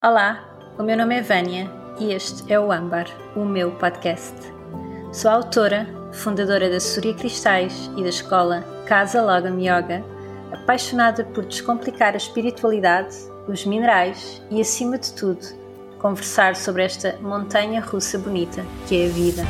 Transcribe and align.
Olá, 0.00 0.48
o 0.78 0.84
meu 0.84 0.96
nome 0.96 1.16
é 1.16 1.22
Vânia 1.22 1.68
e 1.98 2.12
este 2.12 2.52
é 2.52 2.60
o 2.60 2.70
Âmbar, 2.70 3.08
o 3.34 3.44
meu 3.44 3.72
podcast. 3.72 4.32
Sou 5.12 5.28
autora, 5.28 5.88
fundadora 6.12 6.70
da 6.70 6.78
Surya 6.78 7.12
Cristais 7.14 7.90
e 7.96 8.04
da 8.04 8.08
escola 8.08 8.60
Casa 8.86 9.20
Logam 9.20 9.58
Yoga, 9.58 10.04
apaixonada 10.52 11.24
por 11.24 11.44
descomplicar 11.44 12.14
a 12.14 12.16
espiritualidade, 12.16 13.16
os 13.48 13.66
minerais 13.66 14.40
e, 14.52 14.60
acima 14.60 14.98
de 14.98 15.12
tudo, 15.14 15.44
conversar 15.98 16.54
sobre 16.54 16.84
esta 16.84 17.18
montanha 17.20 17.80
russa 17.80 18.20
bonita 18.20 18.64
que 18.86 19.02
é 19.02 19.06
a 19.06 19.10
vida. 19.10 19.42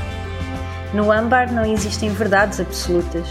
No 0.95 1.12
Âmbar 1.12 1.53
não 1.53 1.67
existem 1.67 2.09
verdades 2.09 2.59
absolutas. 2.59 3.29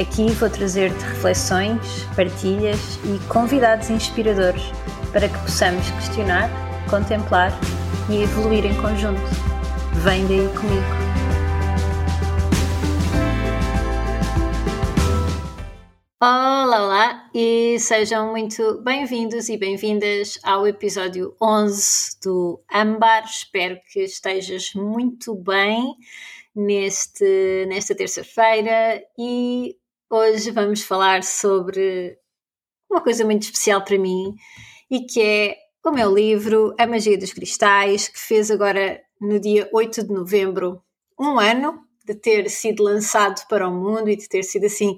Aqui 0.00 0.30
vou 0.30 0.48
trazer-te 0.48 1.02
reflexões, 1.02 2.04
partilhas 2.14 3.00
e 3.02 3.18
convidados 3.26 3.90
inspiradores 3.90 4.62
para 5.14 5.28
que 5.28 5.38
possamos 5.38 5.88
questionar, 5.92 6.50
contemplar 6.90 7.52
e 8.10 8.24
evoluir 8.24 8.66
em 8.66 8.74
conjunto. 8.82 9.22
Vem 10.02 10.26
daí 10.26 10.48
comigo. 10.48 11.04
Olá, 16.20 16.82
olá 16.82 17.30
e 17.32 17.78
sejam 17.78 18.32
muito 18.32 18.82
bem-vindos 18.82 19.48
e 19.48 19.56
bem-vindas 19.56 20.36
ao 20.42 20.66
episódio 20.66 21.36
11 21.40 22.18
do 22.20 22.60
Ambar. 22.68 23.24
Espero 23.24 23.78
que 23.92 24.00
estejas 24.00 24.72
muito 24.74 25.36
bem 25.36 25.94
neste, 26.52 27.66
nesta 27.68 27.94
terça-feira 27.94 29.00
e 29.16 29.76
hoje 30.10 30.50
vamos 30.50 30.82
falar 30.82 31.22
sobre 31.22 32.18
uma 32.90 33.00
coisa 33.00 33.24
muito 33.24 33.42
especial 33.42 33.80
para 33.84 33.96
mim 33.96 34.34
e 34.90 35.00
que 35.00 35.20
é 35.20 35.56
o 35.84 35.90
meu 35.90 36.14
livro 36.14 36.74
A 36.78 36.86
Magia 36.86 37.18
dos 37.18 37.32
Cristais, 37.32 38.08
que 38.08 38.18
fez 38.18 38.50
agora 38.50 39.00
no 39.20 39.38
dia 39.38 39.68
8 39.72 40.04
de 40.04 40.12
novembro 40.12 40.82
um 41.18 41.38
ano 41.38 41.84
de 42.04 42.14
ter 42.14 42.48
sido 42.50 42.82
lançado 42.82 43.46
para 43.48 43.68
o 43.68 43.72
mundo 43.72 44.08
e 44.08 44.16
de 44.16 44.28
ter 44.28 44.42
sido 44.42 44.66
assim 44.66 44.96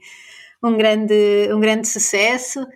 um 0.62 0.76
grande, 0.76 1.48
um 1.52 1.60
grande 1.60 1.88
sucesso. 1.88 2.66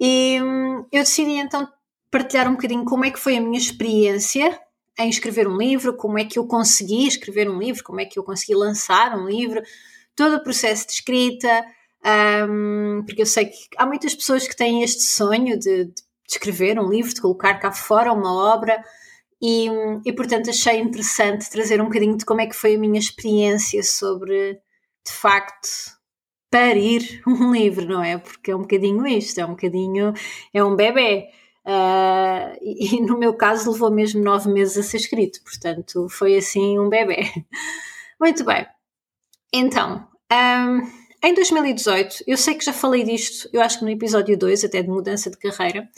E 0.00 0.40
hum, 0.42 0.84
eu 0.92 1.02
decidi 1.02 1.32
então 1.32 1.68
partilhar 2.10 2.48
um 2.48 2.52
bocadinho 2.52 2.84
como 2.84 3.04
é 3.04 3.10
que 3.10 3.18
foi 3.18 3.36
a 3.36 3.40
minha 3.40 3.58
experiência 3.58 4.60
em 4.98 5.08
escrever 5.08 5.48
um 5.48 5.56
livro, 5.56 5.96
como 5.96 6.18
é 6.18 6.24
que 6.24 6.38
eu 6.38 6.46
consegui 6.46 7.06
escrever 7.06 7.48
um 7.48 7.58
livro, 7.58 7.82
como 7.82 8.00
é 8.00 8.04
que 8.04 8.18
eu 8.18 8.22
consegui 8.22 8.54
lançar 8.54 9.16
um 9.18 9.26
livro, 9.26 9.62
todo 10.14 10.36
o 10.36 10.42
processo 10.42 10.86
de 10.86 10.92
escrita, 10.92 11.64
um, 12.48 13.02
porque 13.06 13.22
eu 13.22 13.26
sei 13.26 13.46
que 13.46 13.56
há 13.78 13.86
muitas 13.86 14.14
pessoas 14.14 14.46
que 14.46 14.54
têm 14.54 14.82
este 14.82 15.02
sonho 15.02 15.58
de, 15.58 15.86
de 15.86 16.02
de 16.32 16.38
escrever 16.38 16.78
um 16.78 16.88
livro, 16.88 17.12
de 17.12 17.20
colocar 17.20 17.54
cá 17.54 17.70
fora 17.70 18.12
uma 18.12 18.32
obra. 18.54 18.82
E, 19.40 19.66
e, 20.04 20.12
portanto 20.12 20.50
achei 20.50 20.78
interessante 20.78 21.50
trazer 21.50 21.80
um 21.80 21.86
bocadinho 21.86 22.16
de 22.16 22.24
como 22.24 22.40
é 22.40 22.46
que 22.46 22.54
foi 22.54 22.76
a 22.76 22.78
minha 22.78 22.98
experiência 22.98 23.82
sobre, 23.82 24.54
de 25.04 25.12
facto, 25.12 25.68
parir 26.50 27.22
um 27.26 27.52
livro, 27.52 27.86
não 27.86 28.02
é? 28.02 28.18
Porque 28.18 28.52
é 28.52 28.56
um 28.56 28.62
bocadinho 28.62 29.06
isto, 29.06 29.40
é 29.40 29.44
um 29.44 29.50
bocadinho, 29.50 30.12
é 30.54 30.64
um 30.64 30.76
bebê. 30.76 31.28
Uh, 31.66 32.58
e, 32.60 32.96
e, 32.98 33.00
no 33.00 33.18
meu 33.18 33.34
caso 33.34 33.70
levou 33.72 33.90
mesmo 33.90 34.22
nove 34.22 34.50
meses 34.50 34.78
a 34.78 34.82
ser 34.82 34.98
escrito, 34.98 35.42
portanto 35.42 36.08
foi 36.08 36.36
assim 36.36 36.78
um 36.78 36.88
bebê. 36.88 37.24
Muito 38.20 38.44
bem, 38.44 38.66
então, 39.52 40.06
um, 40.32 41.01
em 41.22 41.34
2018, 41.34 42.24
eu 42.26 42.36
sei 42.36 42.54
que 42.54 42.64
já 42.64 42.72
falei 42.72 43.04
disto, 43.04 43.48
eu 43.52 43.60
acho 43.60 43.78
que 43.78 43.84
no 43.84 43.90
episódio 43.90 44.36
2, 44.36 44.64
até 44.64 44.82
de 44.82 44.88
mudança 44.88 45.30
de 45.30 45.36
carreira, 45.36 45.88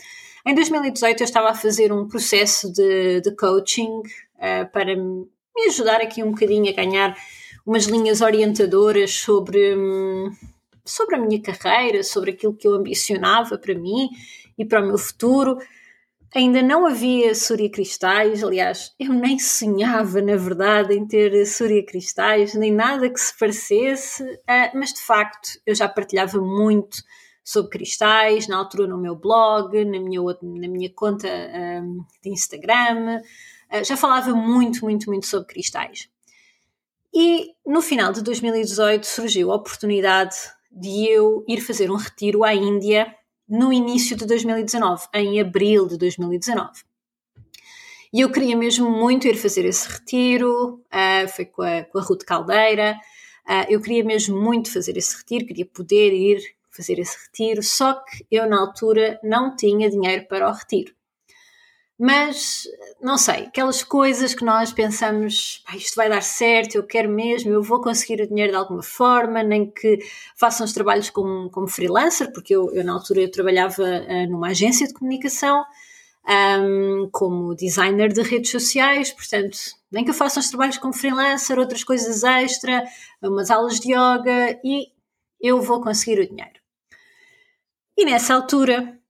em 0.47 0.55
2018 0.55 1.21
eu 1.21 1.25
estava 1.25 1.51
a 1.51 1.55
fazer 1.55 1.93
um 1.93 2.07
processo 2.07 2.71
de, 2.71 3.23
de 3.23 3.35
coaching 3.35 3.89
uh, 3.99 4.71
para 4.71 4.95
me 4.95 5.67
ajudar 5.69 6.03
aqui 6.03 6.23
um 6.23 6.33
bocadinho 6.33 6.69
a 6.69 6.73
ganhar 6.73 7.17
umas 7.65 7.85
linhas 7.85 8.21
orientadoras 8.21 9.13
sobre, 9.15 9.75
hum, 9.75 10.31
sobre 10.85 11.17
a 11.17 11.19
minha 11.19 11.41
carreira, 11.41 12.03
sobre 12.03 12.33
aquilo 12.33 12.55
que 12.55 12.69
eu 12.69 12.75
ambicionava 12.75 13.57
para 13.57 13.75
mim 13.75 14.11
e 14.59 14.65
para 14.65 14.83
o 14.83 14.87
meu 14.87 14.99
futuro. 14.99 15.57
Ainda 16.35 16.61
não 16.63 16.85
havia 16.85 17.33
Surya 17.33 17.71
Cristais, 17.71 18.43
aliás, 18.43 18.93
eu 18.99 19.13
nem 19.13 19.39
sonhava, 19.39 20.21
na 20.21 20.35
verdade, 20.35 20.93
em 20.93 21.07
ter 21.07 21.47
Surya 21.47 21.87
Cristais, 21.87 22.55
nem 22.55 22.73
nada 22.73 23.09
que 23.09 23.21
se 23.21 23.39
parecesse, 23.39 24.25
uh, 24.25 24.71
mas 24.75 24.93
de 24.93 25.01
facto 25.01 25.51
eu 25.65 25.77
já 25.77 25.89
partilhava 25.89 26.41
muito 26.41 26.97
sobre 27.45 27.71
cristais, 27.71 28.49
na 28.49 28.57
altura 28.57 28.89
no 28.89 28.99
meu 28.99 29.15
blog, 29.15 29.85
na 29.85 30.01
minha, 30.01 30.21
na 30.43 30.67
minha 30.67 30.91
conta 30.93 31.29
um, 31.29 32.05
de 32.21 32.31
Instagram. 32.31 33.21
Uh, 33.71 33.85
já 33.85 33.97
falava 33.97 34.35
muito, 34.35 34.85
muito, 34.85 35.07
muito 35.07 35.27
sobre 35.27 35.47
cristais. 35.47 36.09
E 37.15 37.53
no 37.65 37.81
final 37.81 38.13
de 38.13 38.23
2018 38.23 39.07
surgiu 39.07 39.53
a 39.53 39.55
oportunidade 39.55 40.35
de 40.73 41.07
eu 41.07 41.45
ir 41.47 41.61
fazer 41.61 41.93
um 41.93 41.97
retiro 41.97 42.43
à 42.43 42.53
Índia 42.53 43.15
no 43.49 43.73
início 43.73 44.17
de 44.17 44.27
2019, 44.27 45.07
em 45.15 45.41
abril 45.41 45.87
de 45.87 45.99
2019. 45.99 46.71
E 48.13 48.21
eu 48.21 48.31
queria 48.31 48.57
mesmo 48.57 48.89
muito 48.89 49.27
ir 49.27 49.37
fazer 49.37 49.65
esse 49.65 49.89
retiro, 49.89 50.75
uh, 50.75 51.29
foi 51.29 51.45
com 51.47 51.63
a, 51.63 51.83
com 51.83 51.99
a 51.99 52.03
Ruth 52.03 52.23
Caldeira. 52.25 52.97
Uh, 53.45 53.67
eu 53.69 53.81
queria 53.81 54.05
mesmo 54.05 54.41
muito 54.41 54.73
fazer 54.73 54.97
esse 54.97 55.17
retiro, 55.17 55.47
queria 55.47 55.67
poder 55.67 56.13
ir 56.13 56.41
fazer 56.71 56.99
esse 56.99 57.17
retiro, 57.27 57.63
só 57.63 57.95
que 57.95 58.27
eu 58.31 58.49
na 58.49 58.61
altura 58.61 59.19
não 59.23 59.57
tinha 59.57 59.91
dinheiro 59.91 60.27
para 60.29 60.49
o 60.49 60.53
retiro. 60.53 60.95
Mas, 62.07 62.69
não 63.01 63.17
sei, 63.17 63.45
aquelas 63.47 63.83
coisas 63.83 64.35
que 64.35 64.45
nós 64.45 64.71
pensamos, 64.71 65.65
isto 65.75 65.97
vai 65.97 66.07
dar 66.07 66.23
certo, 66.23 66.75
eu 66.75 66.83
quero 66.83 67.09
mesmo, 67.09 67.51
eu 67.51 67.63
vou 67.63 67.81
conseguir 67.81 68.21
o 68.21 68.29
dinheiro 68.29 68.53
de 68.53 68.59
alguma 68.59 68.83
forma, 68.83 69.43
nem 69.43 69.71
que 69.71 70.01
façam 70.37 70.67
os 70.67 70.75
trabalhos 70.75 71.09
como, 71.09 71.49
como 71.49 71.67
freelancer, 71.67 72.31
porque 72.31 72.55
eu, 72.55 72.71
eu 72.75 72.85
na 72.85 72.93
altura 72.93 73.23
eu 73.23 73.31
trabalhava 73.31 73.83
uh, 73.83 74.31
numa 74.31 74.49
agência 74.49 74.87
de 74.87 74.93
comunicação, 74.93 75.65
um, 76.61 77.09
como 77.11 77.55
designer 77.55 78.13
de 78.13 78.21
redes 78.21 78.51
sociais, 78.51 79.11
portanto, 79.11 79.57
nem 79.91 80.05
que 80.05 80.11
eu 80.11 80.15
faça 80.15 80.41
os 80.41 80.51
trabalhos 80.51 80.77
como 80.77 80.93
freelancer, 80.93 81.59
outras 81.59 81.83
coisas 81.83 82.23
extra, 82.23 82.85
umas 83.23 83.51
aulas 83.51 83.81
de 83.81 83.93
yoga 83.95 84.61
e 84.63 84.89
eu 85.41 85.59
vou 85.63 85.81
conseguir 85.81 86.21
o 86.21 86.29
dinheiro. 86.29 86.61
E 87.97 88.05
nessa 88.05 88.35
altura, 88.35 89.01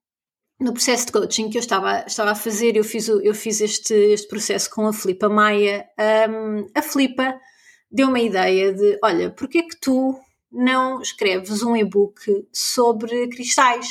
no 0.64 0.72
processo 0.72 1.04
de 1.06 1.12
coaching 1.12 1.50
que 1.50 1.58
eu 1.58 1.60
estava, 1.60 2.04
estava 2.06 2.30
a 2.30 2.34
fazer, 2.34 2.74
eu 2.74 2.82
fiz, 2.82 3.06
eu 3.06 3.34
fiz 3.34 3.60
este, 3.60 3.92
este 3.92 4.26
processo 4.26 4.70
com 4.70 4.86
a 4.86 4.94
Filipa 4.94 5.28
Maia. 5.28 5.86
Um, 6.30 6.66
a 6.74 6.80
Filipa 6.80 7.38
deu-me 7.90 8.20
a 8.20 8.24
ideia 8.24 8.72
de: 8.72 8.98
olha, 9.02 9.30
porquê 9.30 9.62
que 9.62 9.78
tu 9.78 10.18
não 10.50 11.02
escreves 11.02 11.62
um 11.62 11.76
e-book 11.76 12.48
sobre 12.50 13.28
cristais? 13.28 13.88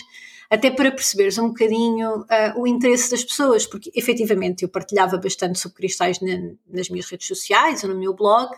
Até 0.49 0.71
para 0.71 0.91
perceberes 0.91 1.37
um 1.37 1.49
bocadinho 1.49 2.21
uh, 2.21 2.59
o 2.59 2.65
interesse 2.65 3.11
das 3.11 3.23
pessoas, 3.23 3.67
porque 3.67 3.91
efetivamente 3.93 4.63
eu 4.63 4.69
partilhava 4.69 5.17
bastante 5.17 5.59
sobre 5.59 5.77
cristais 5.77 6.19
na, 6.21 6.53
nas 6.67 6.89
minhas 6.89 7.07
redes 7.07 7.27
sociais 7.27 7.83
ou 7.83 7.89
no 7.91 7.99
meu 7.99 8.15
blog, 8.15 8.51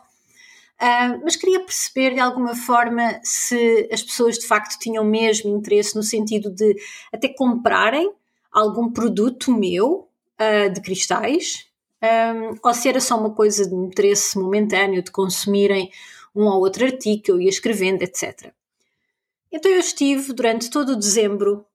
Uh, 0.81 1.23
mas 1.23 1.37
queria 1.37 1.61
perceber 1.61 2.13
de 2.13 2.19
alguma 2.19 2.53
forma 2.53 3.19
se 3.23 3.87
as 3.91 4.03
pessoas 4.03 4.37
de 4.37 4.45
facto 4.45 4.77
tinham 4.77 5.05
mesmo 5.05 5.55
interesse 5.55 5.95
no 5.95 6.03
sentido 6.03 6.49
de 6.49 6.75
até 7.13 7.29
comprarem 7.29 8.11
algum 8.51 8.91
produto 8.91 9.51
meu 9.51 10.09
uh, 10.39 10.73
de 10.73 10.81
cristais, 10.81 11.65
um, 12.03 12.57
ou 12.61 12.73
se 12.73 12.89
era 12.89 12.99
só 12.99 13.17
uma 13.17 13.33
coisa 13.33 13.67
de 13.67 13.73
interesse 13.73 14.37
momentâneo 14.37 15.01
de 15.01 15.11
consumirem 15.11 15.89
um 16.35 16.43
ou 16.43 16.59
outro 16.59 16.85
artigo 16.85 17.23
que 17.23 17.31
eu 17.31 17.39
ia 17.39 17.49
escrevendo, 17.49 18.01
etc. 18.01 18.51
Então 19.51 19.71
eu 19.71 19.79
estive 19.79 20.33
durante 20.33 20.69
todo 20.69 20.89
o 20.89 20.95
dezembro 20.95 21.65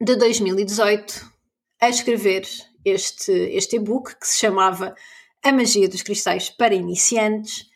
de 0.00 0.16
2018 0.16 1.32
a 1.80 1.88
escrever 1.88 2.44
este, 2.84 3.30
este 3.30 3.76
e-book 3.76 4.18
que 4.18 4.26
se 4.26 4.40
chamava 4.40 4.94
A 5.42 5.52
Magia 5.52 5.88
dos 5.88 6.02
Cristais 6.02 6.50
para 6.50 6.74
Iniciantes 6.74 7.72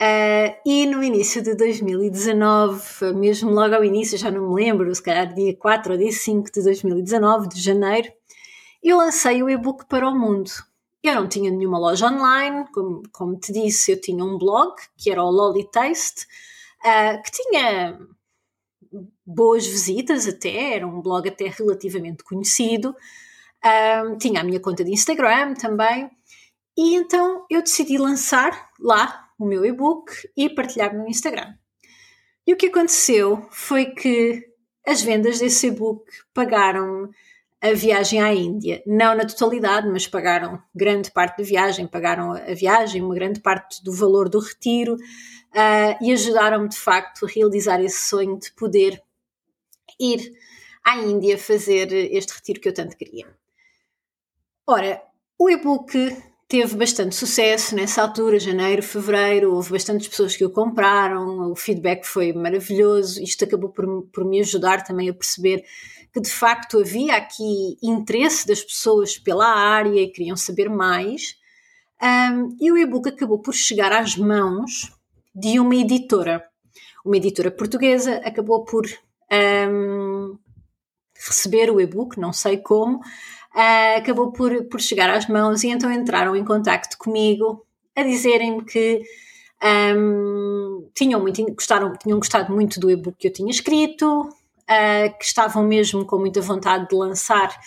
Uh, 0.00 0.52
e 0.66 0.84
no 0.84 1.02
início 1.02 1.42
de 1.42 1.54
2019, 1.54 3.14
mesmo 3.14 3.50
logo 3.50 3.74
ao 3.74 3.82
início, 3.82 4.18
já 4.18 4.30
não 4.30 4.48
me 4.48 4.62
lembro, 4.62 4.94
se 4.94 5.02
calhar 5.02 5.32
dia 5.32 5.56
4 5.56 5.92
ou 5.92 5.98
dia 5.98 6.12
5 6.12 6.52
de 6.52 6.62
2019, 6.62 7.48
de 7.48 7.60
janeiro, 7.60 8.12
eu 8.82 8.98
lancei 8.98 9.42
o 9.42 9.48
e-book 9.48 9.86
para 9.86 10.06
o 10.06 10.14
mundo. 10.14 10.50
Eu 11.02 11.14
não 11.14 11.26
tinha 11.26 11.50
nenhuma 11.50 11.78
loja 11.78 12.08
online, 12.08 12.66
como, 12.74 13.02
como 13.10 13.38
te 13.38 13.52
disse, 13.52 13.92
eu 13.92 14.00
tinha 14.00 14.22
um 14.22 14.36
blog, 14.36 14.74
que 14.98 15.10
era 15.10 15.22
o 15.22 15.30
Lolly 15.30 15.68
Taste, 15.70 16.26
uh, 16.84 17.22
que 17.22 17.30
tinha 17.30 17.98
boas 19.24 19.66
visitas 19.66 20.28
até, 20.28 20.74
era 20.74 20.86
um 20.86 21.00
blog 21.00 21.26
até 21.26 21.48
relativamente 21.48 22.22
conhecido, 22.22 22.90
uh, 22.90 24.18
tinha 24.18 24.42
a 24.42 24.44
minha 24.44 24.60
conta 24.60 24.84
de 24.84 24.92
Instagram 24.92 25.54
também, 25.54 26.10
e 26.76 26.96
então 26.96 27.46
eu 27.48 27.62
decidi 27.62 27.96
lançar 27.96 28.68
lá 28.78 29.25
o 29.38 29.46
meu 29.46 29.64
e-book 29.64 30.12
e 30.36 30.48
partilhar 30.48 30.96
no 30.96 31.08
Instagram. 31.08 31.54
E 32.46 32.52
o 32.52 32.56
que 32.56 32.66
aconteceu 32.66 33.46
foi 33.50 33.86
que 33.86 34.46
as 34.86 35.02
vendas 35.02 35.40
desse 35.40 35.66
e-book 35.66 36.04
pagaram 36.32 37.10
a 37.60 37.72
viagem 37.72 38.22
à 38.22 38.32
Índia. 38.32 38.82
Não 38.86 39.14
na 39.14 39.24
totalidade, 39.24 39.88
mas 39.88 40.06
pagaram 40.06 40.62
grande 40.74 41.10
parte 41.10 41.38
da 41.38 41.44
viagem, 41.44 41.86
pagaram 41.86 42.32
a 42.32 42.54
viagem, 42.54 43.02
uma 43.02 43.14
grande 43.14 43.40
parte 43.40 43.82
do 43.82 43.92
valor 43.92 44.28
do 44.28 44.38
retiro 44.38 44.94
uh, 44.94 46.04
e 46.04 46.12
ajudaram-me 46.12 46.68
de 46.68 46.76
facto 46.76 47.26
a 47.26 47.28
realizar 47.28 47.82
esse 47.82 48.08
sonho 48.08 48.38
de 48.38 48.52
poder 48.52 49.02
ir 49.98 50.32
à 50.84 50.98
Índia 50.98 51.36
fazer 51.36 51.92
este 51.92 52.32
retiro 52.32 52.60
que 52.60 52.68
eu 52.68 52.74
tanto 52.74 52.96
queria. 52.96 53.26
Ora, 54.66 55.02
o 55.38 55.50
e-book 55.50 56.16
teve 56.48 56.76
bastante 56.76 57.14
sucesso 57.14 57.74
nessa 57.74 58.02
altura, 58.02 58.38
janeiro, 58.38 58.82
fevereiro, 58.82 59.54
houve 59.54 59.72
bastantes 59.72 60.06
pessoas 60.06 60.36
que 60.36 60.44
o 60.44 60.50
compraram, 60.50 61.50
o 61.50 61.56
feedback 61.56 62.04
foi 62.04 62.32
maravilhoso, 62.32 63.22
isto 63.22 63.44
acabou 63.44 63.70
por, 63.70 64.02
por 64.12 64.24
me 64.24 64.40
ajudar 64.40 64.84
também 64.84 65.08
a 65.08 65.14
perceber 65.14 65.64
que 66.12 66.20
de 66.20 66.30
facto 66.30 66.78
havia 66.78 67.16
aqui 67.16 67.76
interesse 67.82 68.46
das 68.46 68.62
pessoas 68.62 69.18
pela 69.18 69.46
área 69.46 70.00
e 70.00 70.08
queriam 70.08 70.36
saber 70.36 70.68
mais. 70.70 71.36
Um, 72.02 72.56
e 72.60 72.70
o 72.70 72.78
e-book 72.78 73.08
acabou 73.08 73.38
por 73.38 73.52
chegar 73.52 73.92
às 73.92 74.16
mãos 74.16 74.92
de 75.34 75.58
uma 75.58 75.74
editora. 75.74 76.42
Uma 77.04 77.16
editora 77.16 77.50
portuguesa 77.50 78.16
acabou 78.24 78.64
por 78.64 78.86
um, 79.70 80.38
receber 81.14 81.70
o 81.70 81.80
e-book, 81.80 82.18
não 82.18 82.32
sei 82.32 82.56
como, 82.58 83.00
uh, 83.56 83.98
acabou 83.98 84.30
por, 84.30 84.64
por 84.64 84.80
chegar 84.80 85.08
às 85.08 85.26
mãos 85.26 85.64
e 85.64 85.68
então 85.68 85.90
entraram 85.90 86.36
em 86.36 86.44
contacto 86.44 86.98
comigo 86.98 87.66
a 87.96 88.02
dizerem-me 88.02 88.62
que 88.64 89.02
um, 89.96 90.90
tinham, 90.94 91.20
muito, 91.20 91.42
gostaram, 91.54 91.92
tinham 91.96 92.18
gostado 92.18 92.52
muito 92.52 92.78
do 92.78 92.90
e-book 92.90 93.16
que 93.18 93.28
eu 93.28 93.32
tinha 93.32 93.50
escrito, 93.50 94.20
uh, 94.20 95.18
que 95.18 95.24
estavam 95.24 95.64
mesmo 95.64 96.04
com 96.04 96.18
muita 96.18 96.42
vontade 96.42 96.88
de 96.88 96.94
lançar 96.94 97.58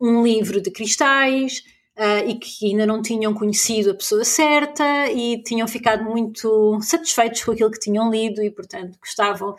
um 0.00 0.24
livro 0.24 0.60
de 0.60 0.72
cristais 0.72 1.62
uh, 1.96 2.28
e 2.28 2.34
que 2.34 2.66
ainda 2.66 2.84
não 2.84 3.00
tinham 3.00 3.32
conhecido 3.32 3.92
a 3.92 3.94
pessoa 3.94 4.24
certa 4.24 5.08
e 5.12 5.40
tinham 5.42 5.68
ficado 5.68 6.02
muito 6.02 6.80
satisfeitos 6.82 7.44
com 7.44 7.52
aquilo 7.52 7.70
que 7.70 7.78
tinham 7.78 8.10
lido 8.10 8.42
e, 8.42 8.50
portanto, 8.50 8.98
gostavam 8.98 9.54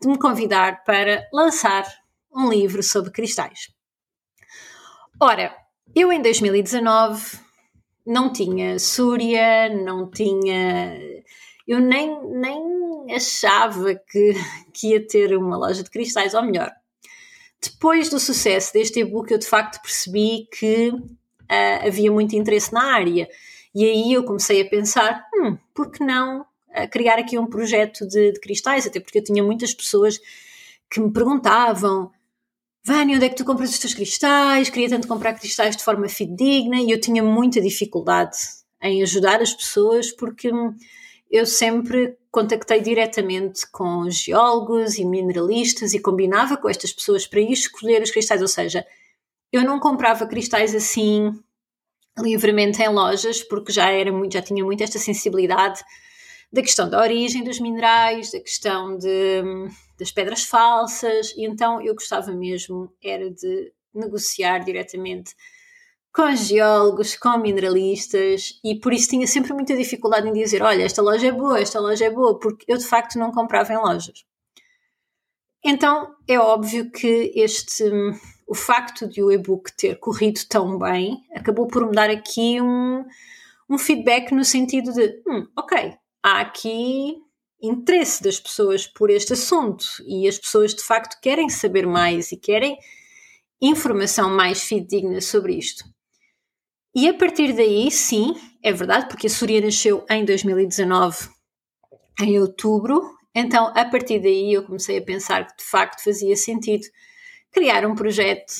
de 0.00 0.06
me 0.06 0.18
convidar 0.18 0.84
para 0.84 1.26
lançar 1.32 1.84
um 2.32 2.48
livro 2.50 2.82
sobre 2.82 3.10
cristais. 3.10 3.75
Ora, 5.20 5.56
eu 5.94 6.12
em 6.12 6.20
2019 6.20 7.38
não 8.06 8.32
tinha 8.32 8.78
Súria, 8.78 9.68
não 9.68 10.10
tinha 10.10 10.98
eu 11.66 11.80
nem, 11.80 12.22
nem 12.32 13.14
achava 13.14 13.94
que, 13.94 14.34
que 14.72 14.92
ia 14.92 15.04
ter 15.04 15.36
uma 15.36 15.56
loja 15.56 15.82
de 15.82 15.90
cristais, 15.90 16.32
ou 16.32 16.42
melhor, 16.42 16.70
depois 17.60 18.08
do 18.08 18.20
sucesso 18.20 18.72
deste 18.72 19.00
e-book, 19.00 19.30
eu 19.32 19.38
de 19.38 19.46
facto 19.46 19.82
percebi 19.82 20.46
que 20.56 20.90
uh, 20.90 21.86
havia 21.86 22.12
muito 22.12 22.36
interesse 22.36 22.72
na 22.72 22.94
área. 22.94 23.28
E 23.74 23.84
aí 23.84 24.12
eu 24.12 24.24
comecei 24.24 24.60
a 24.60 24.68
pensar: 24.68 25.26
hum, 25.34 25.58
por 25.74 25.90
que 25.90 26.04
não 26.04 26.42
uh, 26.42 26.88
criar 26.90 27.18
aqui 27.18 27.36
um 27.38 27.46
projeto 27.46 28.06
de, 28.06 28.32
de, 28.32 28.40
cristais? 28.40 28.86
Até 28.86 29.00
porque 29.00 29.18
eu 29.18 29.24
tinha 29.24 29.42
muitas 29.42 29.74
pessoas 29.74 30.20
que 30.88 31.00
me 31.00 31.12
perguntavam. 31.12 32.12
Vânia, 32.86 33.16
onde 33.16 33.24
é 33.24 33.28
que 33.28 33.34
tu 33.34 33.44
compras 33.44 33.70
os 33.70 33.80
teus 33.80 33.94
cristais? 33.94 34.70
Queria 34.70 34.88
tanto 34.88 35.08
comprar 35.08 35.34
cristais 35.34 35.76
de 35.76 35.82
forma 35.82 36.08
fidedigna 36.08 36.80
e 36.80 36.92
eu 36.92 37.00
tinha 37.00 37.20
muita 37.20 37.60
dificuldade 37.60 38.36
em 38.80 39.02
ajudar 39.02 39.42
as 39.42 39.52
pessoas 39.52 40.12
porque 40.12 40.52
hum, 40.52 40.72
eu 41.28 41.44
sempre 41.44 42.16
contactei 42.30 42.80
diretamente 42.80 43.68
com 43.72 44.08
geólogos 44.08 44.98
e 44.98 45.04
mineralistas 45.04 45.94
e 45.94 45.98
combinava 45.98 46.56
com 46.56 46.68
estas 46.68 46.92
pessoas 46.92 47.26
para 47.26 47.40
ir 47.40 47.50
escolher 47.50 48.00
os 48.02 48.12
cristais, 48.12 48.40
ou 48.40 48.46
seja, 48.46 48.86
eu 49.52 49.64
não 49.64 49.80
comprava 49.80 50.24
cristais 50.24 50.72
assim 50.72 51.32
livremente 52.16 52.80
em 52.80 52.88
lojas 52.88 53.42
porque 53.42 53.72
já 53.72 53.90
era 53.90 54.12
muito, 54.12 54.34
já 54.34 54.42
tinha 54.42 54.64
muito 54.64 54.84
esta 54.84 55.00
sensibilidade 55.00 55.82
da 56.52 56.62
questão 56.62 56.88
da 56.88 57.00
origem 57.00 57.42
dos 57.42 57.58
minerais, 57.58 58.30
da 58.30 58.38
questão 58.38 58.96
de, 58.96 59.42
das 59.98 60.12
pedras 60.12 60.44
falsas, 60.44 61.32
e 61.36 61.44
então 61.44 61.80
eu 61.80 61.94
gostava 61.94 62.32
mesmo 62.32 62.92
era 63.02 63.30
de 63.30 63.72
negociar 63.94 64.60
diretamente 64.60 65.34
com 66.16 66.34
geólogos, 66.34 67.14
com 67.14 67.36
mineralistas, 67.36 68.58
e 68.64 68.80
por 68.80 68.94
isso 68.94 69.10
tinha 69.10 69.26
sempre 69.26 69.52
muita 69.52 69.76
dificuldade 69.76 70.26
em 70.26 70.32
dizer: 70.32 70.62
olha, 70.62 70.82
esta 70.82 71.02
loja 71.02 71.26
é 71.26 71.32
boa, 71.32 71.60
esta 71.60 71.78
loja 71.78 72.06
é 72.06 72.10
boa, 72.10 72.38
porque 72.38 72.64
eu 72.66 72.78
de 72.78 72.86
facto 72.86 73.18
não 73.18 73.30
comprava 73.30 73.72
em 73.72 73.76
lojas. 73.76 74.24
Então 75.62 76.14
é 76.26 76.38
óbvio 76.38 76.90
que 76.90 77.32
este, 77.34 77.84
o 78.46 78.54
facto 78.54 79.06
de 79.06 79.22
o 79.22 79.30
e-book 79.30 79.70
ter 79.76 79.96
corrido 79.96 80.40
tão 80.48 80.78
bem 80.78 81.20
acabou 81.34 81.66
por 81.66 81.86
me 81.86 81.92
dar 81.92 82.08
aqui 82.08 82.62
um, 82.62 83.04
um 83.68 83.76
feedback 83.76 84.32
no 84.32 84.44
sentido 84.44 84.92
de: 84.92 85.22
hum, 85.28 85.46
ok, 85.54 85.92
há 86.22 86.40
aqui 86.40 87.16
interesse 87.60 88.22
das 88.22 88.38
pessoas 88.38 88.86
por 88.86 89.10
este 89.10 89.32
assunto 89.32 89.84
e 90.06 90.28
as 90.28 90.38
pessoas 90.38 90.74
de 90.74 90.82
facto 90.82 91.20
querem 91.20 91.48
saber 91.48 91.86
mais 91.86 92.32
e 92.32 92.36
querem 92.36 92.78
informação 93.60 94.28
mais 94.30 94.62
fidedigna 94.62 95.20
sobre 95.20 95.54
isto. 95.54 95.84
E 96.94 97.08
a 97.08 97.14
partir 97.14 97.52
daí, 97.52 97.90
sim, 97.90 98.34
é 98.62 98.72
verdade, 98.72 99.08
porque 99.08 99.26
a 99.26 99.30
Súria 99.30 99.60
nasceu 99.60 100.04
em 100.08 100.24
2019, 100.24 101.28
em 102.20 102.40
outubro, 102.40 103.02
então 103.34 103.66
a 103.74 103.84
partir 103.84 104.18
daí 104.18 104.52
eu 104.54 104.64
comecei 104.64 104.98
a 104.98 105.02
pensar 105.02 105.46
que 105.46 105.58
de 105.58 105.64
facto 105.64 106.02
fazia 106.02 106.36
sentido 106.36 106.86
criar 107.52 107.86
um 107.86 107.94
projeto 107.94 108.52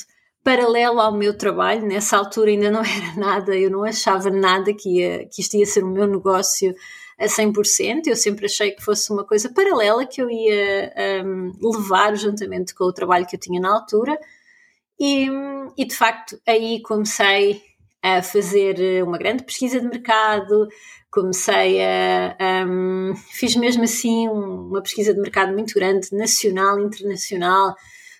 paralelo 0.43 0.99
ao 0.99 1.11
meu 1.11 1.37
trabalho. 1.37 1.85
Nessa 1.85 2.15
altura 2.15 2.51
ainda 2.51 2.71
não 2.71 2.81
era 2.85 3.15
nada, 3.15 3.55
eu 3.55 3.69
não 3.69 3.83
achava 3.83 4.29
nada 4.29 4.73
que, 4.73 4.99
ia, 4.99 5.27
que 5.27 5.41
isto 5.41 5.57
ia 5.57 5.65
ser 5.65 5.83
o 5.83 5.89
meu 5.89 6.07
negócio 6.07 6.75
a 7.19 7.25
100%. 7.25 8.07
Eu 8.07 8.15
sempre 8.15 8.45
achei 8.45 8.71
que 8.71 8.83
fosse 8.83 9.11
uma 9.11 9.25
coisa 9.25 9.51
paralela 9.51 10.05
que 10.05 10.21
eu 10.21 10.29
ia 10.29 10.93
um, 11.25 11.51
levar 11.61 12.15
juntamente 12.15 12.73
com 12.75 12.85
o 12.85 12.93
trabalho 12.93 13.25
que 13.25 13.35
eu 13.35 13.39
tinha 13.39 13.59
na 13.59 13.73
altura. 13.73 14.17
E, 14.99 15.27
e 15.77 15.85
de 15.85 15.95
facto 15.95 16.39
aí 16.47 16.81
comecei 16.81 17.61
a 18.01 18.21
fazer 18.21 18.79
eh, 18.79 19.03
uma 19.03 19.17
grande 19.17 19.43
pesquisa 19.43 19.79
de 19.79 19.87
mercado, 19.87 20.67
comecei 21.11 21.83
a. 21.83 22.65
Um, 22.67 23.15
fiz 23.31 23.55
mesmo 23.55 23.83
assim 23.83 24.27
uma 24.27 24.81
pesquisa 24.81 25.13
de 25.13 25.19
mercado 25.19 25.53
muito 25.53 25.73
grande, 25.73 26.07
nacional, 26.13 26.79
internacional, 26.79 27.75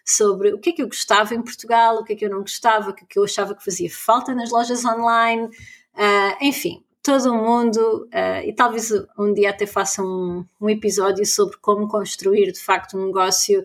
sobre 0.06 0.54
o 0.54 0.60
que 0.60 0.72
é 0.72 0.74
que 0.74 0.82
eu 0.82 0.88
gostava 0.88 1.34
em 1.36 1.42
Portugal, 1.42 1.98
o 1.98 2.04
que 2.04 2.14
é 2.14 2.16
que 2.16 2.26
eu 2.26 2.30
não 2.30 2.40
gostava, 2.42 2.90
o 2.90 2.94
que 2.94 3.04
é 3.04 3.08
que 3.08 3.20
eu 3.20 3.24
achava 3.24 3.56
que 3.56 3.64
fazia 3.64 3.90
falta 3.90 4.34
nas 4.34 4.52
lojas 4.52 4.84
online, 4.86 5.46
uh, 5.46 6.38
enfim, 6.42 6.84
todo 7.08 7.32
o 7.32 7.44
mundo, 7.44 8.08
uh, 8.08 8.46
e 8.46 8.54
talvez 8.54 8.92
um 9.18 9.34
dia 9.34 9.50
até 9.50 9.66
faça 9.66 10.04
um, 10.04 10.46
um, 10.60 10.70
episódio 10.70 11.26
sobre 11.26 11.58
como 11.58 11.88
construir 11.88 12.52
de 12.52 12.60
facto 12.60 12.98
um 12.98 13.08
negócio 13.08 13.64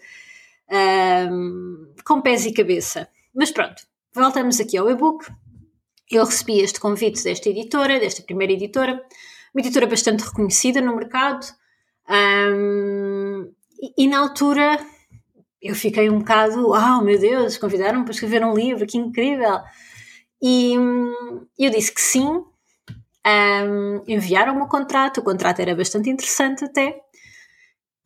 um, 1.31 1.93
com 2.05 2.21
pés 2.21 2.47
e 2.47 2.53
cabeça. 2.53 3.09
Mas 3.35 3.51
pronto, 3.51 3.83
voltamos 4.15 4.61
aqui 4.61 4.77
ao 4.77 4.91
e-book 4.91 5.27
eu 6.13 6.25
recebi 6.25 6.61
este 6.61 6.79
convite 6.79 7.25
desta 7.25 7.49
editora, 7.49 7.99
desta 7.99 8.23
primeira 8.23 8.53
editora, 8.53 9.03
uma 9.55 9.61
editora 9.61 9.87
bastante 9.87 10.23
reconhecida 10.23 10.81
no 10.81 10.95
mercado, 10.95 11.47
um, 12.09 13.51
e, 13.81 14.05
e, 14.05 14.07
na 14.07 14.19
altura 14.19 14.79
eu 15.61 15.75
fiquei 15.75 16.11
um 16.11 16.19
bocado, 16.19 16.69
oh 16.69 17.01
meu 17.01 17.19
Deus, 17.19 17.57
convidaram-me 17.57 18.05
para 18.05 18.13
escrever 18.13 18.45
um 18.45 18.55
livro, 18.55 18.87
que 18.87 18.99
incrível! 18.99 19.61
E 20.43 20.79
um, 20.79 21.47
eu 21.59 21.71
disse 21.71 21.93
que 21.93 22.01
sim, 22.01 22.45
um, 23.27 24.03
enviaram-me 24.07 24.63
o 24.63 24.69
contrato, 24.69 25.19
o 25.19 25.25
contrato 25.25 25.61
era 25.61 25.75
bastante 25.75 26.11
interessante 26.11 26.65
até, 26.65 27.01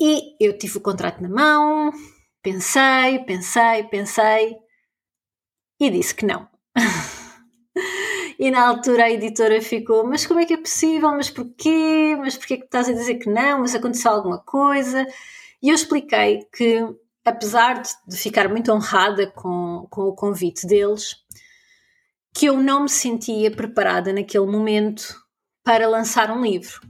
e 0.01 0.37
eu 0.41 0.57
tive 0.59 0.79
o 0.79 0.83
contrato 0.83 1.23
na 1.23 1.29
mão, 1.29 1.93
pensei, 2.43 3.19
pensei, 3.27 3.85
pensei, 3.85 4.57
e 5.81 5.91
disse 5.91 6.15
que 6.15 6.27
não. 6.27 6.49
E 8.39 8.51
na 8.51 8.69
altura 8.69 9.05
a 9.05 9.11
editora 9.11 9.61
ficou: 9.63 10.07
Mas 10.07 10.27
como 10.27 10.41
é 10.41 10.45
que 10.45 10.55
é 10.55 10.57
possível? 10.59 11.11
Mas 11.13 11.31
porquê? 11.31 12.15
Mas 12.19 12.37
porquê 12.37 12.59
que 12.59 12.65
estás 12.65 12.89
a 12.89 12.93
dizer 12.93 13.17
que 13.17 13.31
não? 13.31 13.61
Mas 13.61 13.75
aconteceu 13.75 14.11
alguma 14.11 14.39
coisa? 14.39 15.07
E 15.63 15.71
eu 15.71 15.75
expliquei 15.75 16.47
que, 16.55 16.87
apesar 17.25 17.83
de, 17.83 18.17
ficar 18.17 18.49
muito 18.49 18.71
honrada 18.73 19.31
com, 19.31 19.87
com 19.91 20.03
o 20.03 20.15
convite 20.15 20.67
deles, 20.67 21.17
que 22.37 22.45
eu 22.45 22.59
não 22.59 22.83
me 22.83 22.89
sentia 22.91 23.51
preparada 23.51 24.13
naquele 24.13 24.45
momento 24.45 25.17
para 25.65 25.89
lançar 25.89 26.31
um 26.31 26.43
livro. 26.43 26.83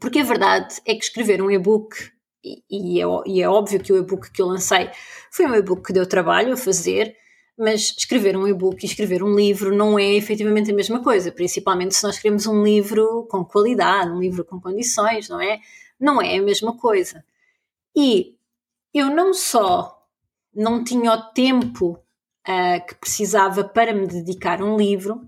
Porque 0.00 0.20
a 0.20 0.24
verdade 0.24 0.80
é 0.86 0.94
que 0.94 1.04
escrever 1.04 1.42
um 1.42 1.50
e-book, 1.50 1.94
e, 2.42 2.62
e, 2.70 2.98
é, 2.98 3.04
e 3.26 3.42
é 3.42 3.48
óbvio 3.48 3.78
que 3.78 3.92
o 3.92 3.98
e-book 3.98 4.32
que 4.32 4.40
eu 4.40 4.46
lancei 4.46 4.88
foi 5.30 5.44
um 5.44 5.54
e-book 5.54 5.82
que 5.82 5.92
deu 5.92 6.08
trabalho 6.08 6.54
a 6.54 6.56
fazer, 6.56 7.14
mas 7.58 7.94
escrever 7.98 8.38
um 8.38 8.48
e-book 8.48 8.82
e 8.82 8.86
escrever 8.86 9.22
um 9.22 9.34
livro 9.34 9.76
não 9.76 9.98
é 9.98 10.14
efetivamente 10.14 10.70
a 10.70 10.74
mesma 10.74 11.02
coisa, 11.02 11.30
principalmente 11.30 11.94
se 11.94 12.02
nós 12.02 12.18
queremos 12.18 12.46
um 12.46 12.64
livro 12.64 13.26
com 13.30 13.44
qualidade, 13.44 14.12
um 14.12 14.18
livro 14.18 14.46
com 14.46 14.58
condições, 14.58 15.28
não 15.28 15.42
é? 15.42 15.60
Não 16.00 16.22
é 16.22 16.38
a 16.38 16.42
mesma 16.42 16.74
coisa. 16.74 17.22
E 17.94 18.34
eu 18.94 19.10
não 19.10 19.34
só 19.34 20.02
não 20.54 20.82
tinha 20.82 21.12
o 21.12 21.22
tempo 21.32 22.03
uh, 22.48 22.86
que 22.86 22.94
precisava 22.96 23.64
para 23.64 23.92
me 23.92 24.06
dedicar 24.06 24.60
a 24.60 24.64
um 24.64 24.76
livro, 24.76 25.20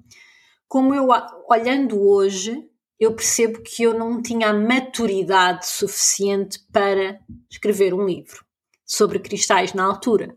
como 0.69 0.95
eu, 0.95 1.09
olhando 1.49 2.01
hoje, 2.01 2.69
eu 2.99 3.15
percebo 3.15 3.63
que 3.63 3.83
eu 3.83 3.99
não 3.99 4.23
tinha 4.23 4.49
a 4.49 4.55
maturidade 4.55 5.67
suficiente 5.67 6.59
para 6.73 7.21
escrever 7.51 7.93
um 7.93 8.07
livro 8.07 8.45
sobre 8.85 9.19
cristais 9.19 9.75
na 9.75 9.85
altura. 9.85 10.35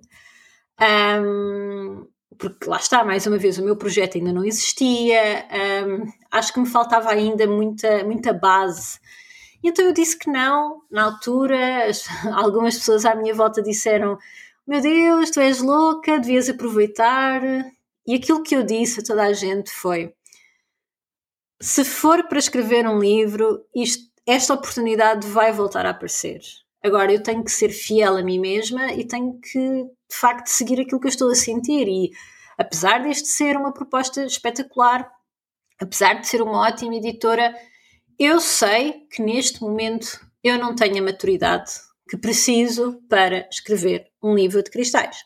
Um, 0.82 2.08
porque 2.38 2.70
lá 2.70 2.78
está, 2.78 3.04
mais 3.04 3.26
uma 3.28 3.38
vez, 3.38 3.58
o 3.58 3.64
meu 3.64 3.76
projeto 3.76 4.18
ainda 4.18 4.32
não 4.32 4.46
existia, 4.46 5.46
um, 5.86 6.12
acho 6.32 6.54
que 6.54 6.60
me 6.60 6.68
faltava 6.68 7.10
ainda 7.10 7.46
muita, 7.48 8.04
muita 8.04 8.34
base. 8.34 9.00
Então 9.64 9.86
eu 9.86 9.94
disse 9.94 10.18
que 10.18 10.30
não, 10.30 10.82
na 10.90 11.04
altura, 11.04 11.58
algumas 12.34 12.76
pessoas 12.76 13.06
à 13.06 13.14
minha 13.16 13.34
volta 13.34 13.62
disseram: 13.62 14.18
Meu 14.70 14.82
Deus, 14.82 15.32
tu 15.32 15.40
és 15.40 15.64
louca, 15.64 16.20
devias 16.20 16.48
aproveitar. 16.48 17.42
E 18.06 18.14
aquilo 18.14 18.44
que 18.44 18.56
eu 18.56 18.62
disse 18.62 19.00
a 19.00 19.04
toda 19.04 19.24
a 19.24 19.34
gente 19.34 19.72
foi: 19.72 20.14
se 21.60 21.84
for 21.84 22.28
para 22.28 22.38
escrever 22.38 22.88
um 22.88 23.00
livro, 23.00 23.66
isto, 23.76 24.04
esta 24.28 24.54
oportunidade 24.54 25.26
vai 25.26 25.52
voltar 25.52 25.88
a 25.88 25.90
aparecer. 25.90 26.42
Agora, 26.84 27.12
eu 27.12 27.24
tenho 27.24 27.44
que 27.44 27.52
ser 27.52 27.70
fiel 27.70 28.16
a 28.16 28.22
mim 28.22 28.38
mesma 28.38 28.94
e 28.94 29.04
tenho 29.08 29.40
que, 29.40 29.58
de 29.58 30.16
facto, 30.16 30.50
seguir 30.50 30.80
aquilo 30.80 31.02
que 31.02 31.08
eu 31.08 31.10
estou 31.10 31.32
a 31.32 31.36
sentir. 31.36 31.88
E, 31.88 32.12
apesar 32.56 33.02
deste 33.02 33.28
ser 33.28 33.58
uma 33.58 33.74
proposta 33.74 34.24
espetacular, 34.24 35.12
apesar 35.82 36.22
de 36.22 36.28
ser 36.28 36.44
uma 36.44 36.68
ótima 36.68 36.94
editora, 36.94 37.56
eu 38.20 38.40
sei 38.40 39.08
que 39.10 39.24
neste 39.24 39.64
momento 39.64 40.24
eu 40.44 40.60
não 40.60 40.76
tenho 40.76 41.00
a 41.00 41.06
maturidade 41.06 41.89
que 42.10 42.18
preciso 42.18 43.00
para 43.08 43.48
escrever 43.52 44.08
um 44.22 44.34
livro 44.34 44.64
de 44.64 44.72
cristais. 44.72 45.24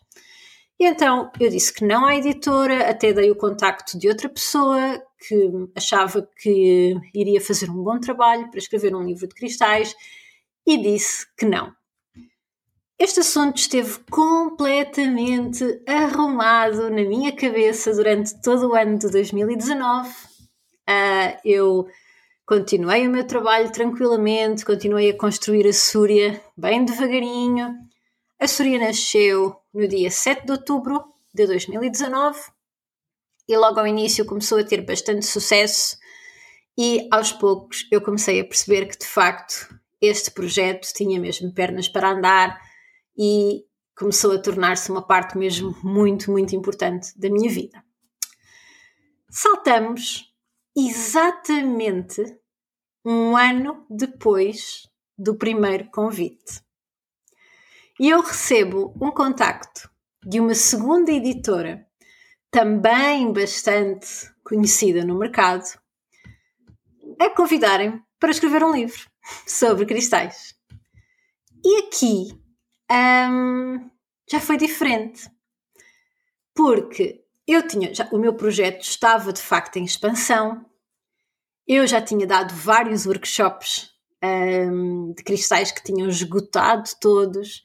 E 0.80 0.86
então 0.86 1.32
eu 1.40 1.50
disse 1.50 1.74
que 1.74 1.86
não 1.86 2.06
à 2.06 2.16
editora, 2.16 2.90
até 2.90 3.14
dei 3.14 3.32
o 3.32 3.36
contacto 3.36 3.98
de 3.98 4.10
outra 4.10 4.28
pessoa 4.28 5.02
que 5.26 5.50
achava 5.76 6.28
que 6.38 6.96
iria 7.14 7.40
fazer 7.40 7.70
um 7.70 7.82
bom 7.82 8.00
trabalho 8.00 8.50
para 8.50 8.60
escrever 8.60 8.94
um 8.94 9.04
livro 9.04 9.28
de 9.28 9.34
cristais 9.34 9.96
e 10.68 10.78
disse 10.78 11.26
que 11.38 11.46
não. 11.46 11.74
Este 13.00 13.22
assunto 13.22 13.58
esteve 13.58 14.00
completamente 14.12 15.64
arrumado 15.88 16.90
na 16.90 17.04
minha 17.04 17.32
cabeça 17.32 17.94
durante 17.94 18.42
todo 18.42 18.70
o 18.70 18.76
ano 18.76 18.98
de 18.98 19.10
2019. 19.10 20.10
Uh, 20.10 20.14
ah, 20.88 21.40
eu 21.46 21.88
continuei 22.46 23.08
o 23.08 23.10
meu 23.10 23.26
trabalho 23.26 23.72
tranquilamente, 23.72 24.66
continuei 24.66 25.10
a 25.10 25.18
construir 25.18 25.68
a 25.68 25.74
Súria 25.74 26.42
bem 26.58 26.84
devagarinho. 26.84 27.74
A 28.40 28.48
Súria 28.48 28.80
nasceu 28.80 29.56
no 29.74 29.88
dia 29.88 30.12
7 30.12 30.46
de 30.46 30.52
outubro 30.52 31.04
de 31.34 31.48
2019 31.48 32.40
e 33.48 33.58
logo 33.58 33.80
ao 33.80 33.88
início 33.88 34.26
começou 34.26 34.60
a 34.60 34.64
ter 34.64 34.82
bastante 34.82 35.26
sucesso 35.26 35.98
e 36.78 37.08
aos 37.12 37.32
poucos 37.32 37.88
eu 37.92 38.02
comecei 38.02 38.40
a 38.40 38.46
perceber 38.46 38.88
que 38.88 38.98
de 38.98 39.06
facto 39.06 39.74
este 40.02 40.32
projeto 40.32 40.92
tinha 40.94 41.20
mesmo 41.20 41.54
pernas 41.54 41.88
para 41.88 42.12
andar 42.12 42.60
e 43.18 43.64
começou 43.96 44.34
a 44.34 44.40
tornar-se 44.40 44.92
uma 44.92 45.06
parte 45.06 45.38
mesmo 45.38 45.76
muito, 45.84 46.32
muito 46.32 46.56
importante 46.56 47.18
da 47.18 47.30
minha 47.30 47.50
vida. 47.50 47.84
Saltamos 49.30 50.33
exatamente 50.76 52.22
um 53.06 53.36
ano 53.36 53.86
depois 53.90 54.88
do 55.18 55.36
primeiro 55.36 55.90
convite. 55.92 56.62
E 58.00 58.10
eu 58.10 58.22
recebo 58.22 58.94
um 59.00 59.12
contacto 59.12 59.90
de 60.26 60.40
uma 60.40 60.56
segunda 60.56 61.12
editora 61.12 61.88
também 62.50 63.32
bastante 63.34 64.32
conhecida 64.44 65.04
no 65.04 65.18
mercado, 65.18 65.66
a 67.20 67.30
convidarem 67.30 68.02
para 68.20 68.32
escrever 68.32 68.64
um 68.64 68.72
livro 68.72 69.10
sobre 69.48 69.86
cristais. 69.86 70.56
E 71.66 71.84
aqui 71.84 72.28
hum, 72.92 73.90
já 74.30 74.40
foi 74.40 74.58
diferente, 74.58 75.30
porque 76.54 77.23
eu 77.48 77.68
tinha, 77.68 77.94
já, 77.94 78.08
o 78.12 78.18
meu 78.18 78.34
projeto 78.34 78.82
estava 78.82 79.34
de 79.34 79.42
facto 79.42 79.78
em 79.78 79.84
expansão, 79.84 80.66
eu 81.68 81.88
já 81.88 82.02
tinha 82.02 82.28
dado 82.28 82.54
vários 82.54 83.06
workshops 83.06 83.92
hum, 84.24 85.14
de 85.16 85.24
cristais 85.24 85.72
que 85.72 85.84
tinham 85.84 86.08
esgotado 86.10 86.90
todos, 87.00 87.64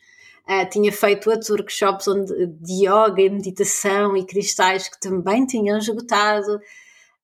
Uh, 0.49 0.67
tinha 0.71 0.91
feito 0.91 1.29
outros 1.29 1.51
workshops 1.51 2.09
onde, 2.09 2.47
de 2.47 2.87
yoga 2.87 3.21
e 3.21 3.29
meditação 3.29 4.17
e 4.17 4.25
cristais 4.25 4.89
que 4.89 4.99
também 4.99 5.45
tinham 5.45 5.77
esgotado. 5.77 6.59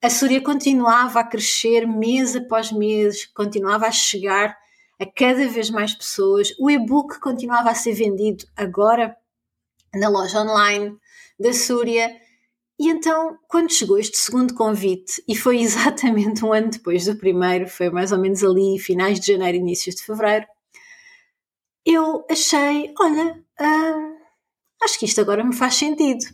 A 0.03 0.11
Súria 0.11 0.43
continuava 0.43 1.21
a 1.21 1.25
crescer 1.25 1.87
mês 1.87 2.37
após 2.37 2.71
mês, 2.71 3.25
continuava 3.25 3.87
a 3.87 3.91
chegar 3.91 4.55
a 5.01 5.07
cada 5.07 5.49
vez 5.49 5.71
mais 5.71 5.95
pessoas. 5.95 6.55
O 6.61 6.71
e-book 6.71 7.19
continuava 7.19 7.71
a 7.71 7.75
ser 7.75 7.95
vendido 7.95 8.45
agora 8.55 9.17
na 9.95 10.11
loja 10.11 10.43
online 10.43 10.95
da 11.41 11.55
Súria. 11.55 12.15
E 12.79 12.89
então, 12.89 13.39
quando 13.49 13.73
chegou 13.73 13.99
este 13.99 14.17
segundo 14.17 14.55
convite, 14.55 15.23
e 15.29 15.37
foi 15.37 15.61
exatamente 15.63 16.45
um 16.45 16.53
ano 16.53 16.71
depois 16.71 17.07
do 17.07 17.17
primeiro, 17.17 17.69
foi 17.69 17.91
mais 17.91 18.13
ou 18.13 18.19
menos 18.19 18.43
ali, 18.43 18.79
finais 18.79 19.21
de 19.21 19.33
janeiro, 19.33 19.59
inícios 19.59 19.95
de 19.95 20.03
fevereiro, 20.03 20.47
eu 21.85 22.25
achei, 22.31 22.93
olha, 22.99 23.45
uh, 23.61 24.17
acho 24.83 24.99
que 24.99 25.05
isto 25.05 25.21
agora 25.21 25.45
me 25.45 25.55
faz 25.55 25.75
sentido. 25.75 26.25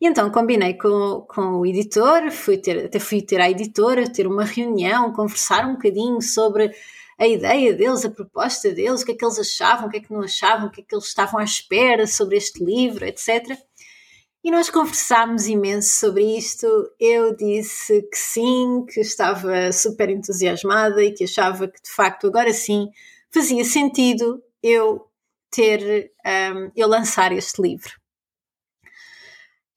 E 0.00 0.06
então 0.06 0.30
combinei 0.30 0.74
com, 0.74 1.24
com 1.28 1.60
o 1.60 1.66
editor, 1.66 2.30
fui 2.30 2.58
ter, 2.58 2.86
até 2.86 2.98
fui 2.98 3.22
ter 3.22 3.40
a 3.40 3.50
editora, 3.50 4.10
ter 4.10 4.26
uma 4.26 4.44
reunião, 4.44 5.12
conversar 5.12 5.64
um 5.64 5.74
bocadinho 5.74 6.20
sobre 6.20 6.72
a 7.18 7.26
ideia 7.26 7.72
deles, 7.72 8.04
a 8.04 8.10
proposta 8.10 8.72
deles, 8.72 9.02
o 9.02 9.06
que 9.06 9.12
é 9.12 9.14
que 9.14 9.24
eles 9.24 9.38
achavam, 9.38 9.86
o 9.86 9.90
que 9.90 9.98
é 9.98 10.00
que 10.00 10.12
não 10.12 10.22
achavam, 10.22 10.66
o 10.66 10.70
que 10.70 10.80
é 10.80 10.84
que 10.84 10.94
eles 10.94 11.06
estavam 11.06 11.38
à 11.38 11.44
espera 11.44 12.06
sobre 12.06 12.36
este 12.36 12.64
livro, 12.64 13.04
etc. 13.04 13.56
E 14.44 14.50
nós 14.50 14.68
conversámos 14.68 15.46
imenso 15.46 16.00
sobre 16.00 16.36
isto. 16.36 16.66
Eu 16.98 17.36
disse 17.36 18.02
que 18.02 18.18
sim, 18.18 18.84
que 18.92 19.00
estava 19.00 19.70
super 19.70 20.10
entusiasmada 20.10 21.02
e 21.02 21.12
que 21.12 21.24
achava 21.24 21.68
que 21.68 21.80
de 21.80 21.90
facto 21.90 22.26
agora 22.26 22.52
sim 22.52 22.88
fazia 23.30 23.64
sentido 23.64 24.42
eu 24.62 25.08
ter, 25.50 26.10
um, 26.26 26.72
eu 26.74 26.88
lançar 26.88 27.30
este 27.32 27.62
livro. 27.62 27.92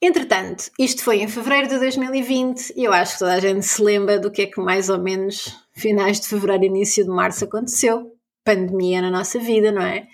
Entretanto, 0.02 0.72
isto 0.80 1.04
foi 1.04 1.22
em 1.22 1.28
fevereiro 1.28 1.68
de 1.68 1.80
2020 1.80 2.74
e 2.76 2.84
eu 2.84 2.94
acho 2.94 3.14
que 3.14 3.20
toda 3.20 3.34
a 3.34 3.40
gente 3.40 3.66
se 3.66 3.82
lembra 3.82 4.20
do 4.20 4.32
que 4.32 4.44
é 4.44 4.46
que 4.46 4.60
mais 4.60 4.90
ou 4.90 5.00
menos 5.00 5.58
finais 5.74 6.20
de 6.20 6.28
fevereiro, 6.28 6.66
início 6.66 7.04
de 7.04 7.10
março 7.10 7.46
aconteceu. 7.46 8.16
Pandemia 8.44 9.02
na 9.02 9.10
nossa 9.10 9.40
vida, 9.40 9.72
não 9.72 9.82
é? 9.82 10.08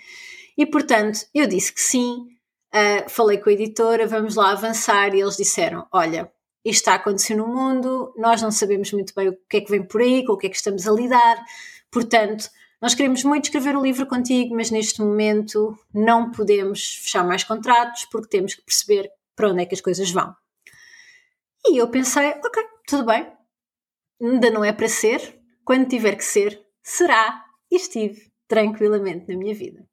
E 0.56 0.66
portanto, 0.66 1.20
eu 1.34 1.46
disse 1.46 1.72
que 1.72 1.80
sim, 1.80 2.26
uh, 2.74 3.08
falei 3.08 3.38
com 3.38 3.50
a 3.50 3.52
editora, 3.52 4.06
vamos 4.06 4.36
lá 4.36 4.52
avançar 4.52 5.14
e 5.14 5.20
eles 5.20 5.36
disseram: 5.36 5.86
Olha, 5.92 6.30
isto 6.64 6.80
está 6.80 6.92
a 6.92 6.96
acontecer 6.96 7.34
no 7.34 7.46
mundo, 7.46 8.14
nós 8.16 8.40
não 8.40 8.50
sabemos 8.50 8.92
muito 8.92 9.14
bem 9.14 9.28
o 9.28 9.38
que 9.48 9.58
é 9.58 9.60
que 9.60 9.70
vem 9.70 9.82
por 9.82 10.00
aí, 10.00 10.24
com 10.24 10.32
o 10.32 10.36
que 10.36 10.46
é 10.46 10.50
que 10.50 10.56
estamos 10.56 10.86
a 10.86 10.92
lidar, 10.92 11.42
portanto, 11.90 12.48
nós 12.80 12.94
queremos 12.94 13.22
muito 13.22 13.44
escrever 13.44 13.76
o 13.76 13.82
livro 13.82 14.06
contigo, 14.06 14.56
mas 14.56 14.70
neste 14.70 15.00
momento 15.00 15.78
não 15.94 16.32
podemos 16.32 16.96
fechar 16.96 17.24
mais 17.24 17.44
contratos 17.44 18.06
porque 18.06 18.28
temos 18.28 18.54
que 18.54 18.62
perceber 18.62 19.08
para 19.36 19.50
onde 19.50 19.62
é 19.62 19.66
que 19.66 19.74
as 19.74 19.80
coisas 19.80 20.10
vão. 20.10 20.34
E 21.64 21.78
eu 21.78 21.88
pensei, 21.88 22.30
ok, 22.30 22.62
tudo 22.88 23.06
bem, 23.06 23.32
ainda 24.20 24.50
não 24.50 24.64
é 24.64 24.72
para 24.72 24.88
ser, 24.88 25.40
quando 25.64 25.88
tiver 25.88 26.16
que 26.16 26.24
ser, 26.24 26.60
será, 26.82 27.44
e 27.70 27.76
estive 27.76 28.32
tranquilamente 28.48 29.28
na 29.28 29.38
minha 29.38 29.54
vida. 29.54 29.86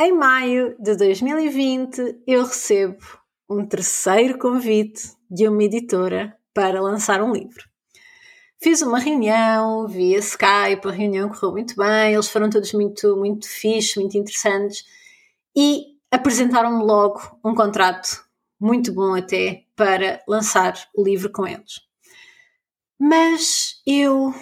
Em 0.00 0.12
maio 0.12 0.76
de 0.78 0.94
2020, 0.94 2.22
eu 2.24 2.44
recebo 2.44 3.04
um 3.50 3.66
terceiro 3.66 4.38
convite 4.38 5.02
de 5.28 5.48
uma 5.48 5.64
editora 5.64 6.38
para 6.54 6.80
lançar 6.80 7.20
um 7.20 7.32
livro. 7.32 7.68
Fiz 8.62 8.80
uma 8.80 9.00
reunião 9.00 9.88
via 9.88 10.18
Skype, 10.18 10.86
a 10.86 10.92
reunião 10.92 11.28
correu 11.28 11.50
muito 11.50 11.74
bem, 11.74 12.12
eles 12.12 12.28
foram 12.28 12.48
todos 12.48 12.72
muito, 12.74 13.16
muito 13.16 13.48
fixos, 13.48 13.96
muito 13.96 14.16
interessantes 14.16 14.84
e 15.56 15.96
apresentaram-me 16.12 16.84
logo 16.84 17.20
um 17.44 17.52
contrato 17.52 18.24
muito 18.60 18.92
bom 18.92 19.16
até 19.16 19.64
para 19.74 20.22
lançar 20.28 20.74
o 20.94 21.02
livro 21.02 21.32
com 21.32 21.44
eles. 21.44 21.80
Mas 23.00 23.82
eu 23.84 24.32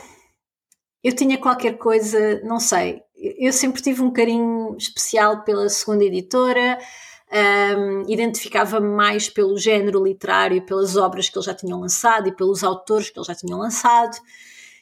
eu 1.03 1.15
tinha 1.17 1.39
qualquer 1.39 1.79
coisa, 1.79 2.43
não 2.43 2.61
sei, 2.61 3.06
eu 3.19 3.53
sempre 3.53 3.83
tive 3.83 4.03
um 4.03 4.13
carinho 4.13 4.77
especial 4.77 5.43
pela 5.43 5.69
segunda 5.69 6.05
editora, 6.05 6.79
um, 7.79 8.05
identificava-me 8.09 8.89
mais 8.89 9.29
pelo 9.29 9.59
género 9.59 10.05
literário, 10.05 10.65
pelas 10.65 10.97
obras 10.97 11.29
que 11.29 11.37
eles 11.37 11.47
já 11.47 11.55
tinham 11.55 11.81
lançado 11.81 12.29
e 12.29 12.33
pelos 12.33 12.63
autores 12.63 13.11
que 13.11 13.19
eles 13.19 13.27
já 13.27 13.35
tinham 13.35 13.59
lançado. 13.59 14.17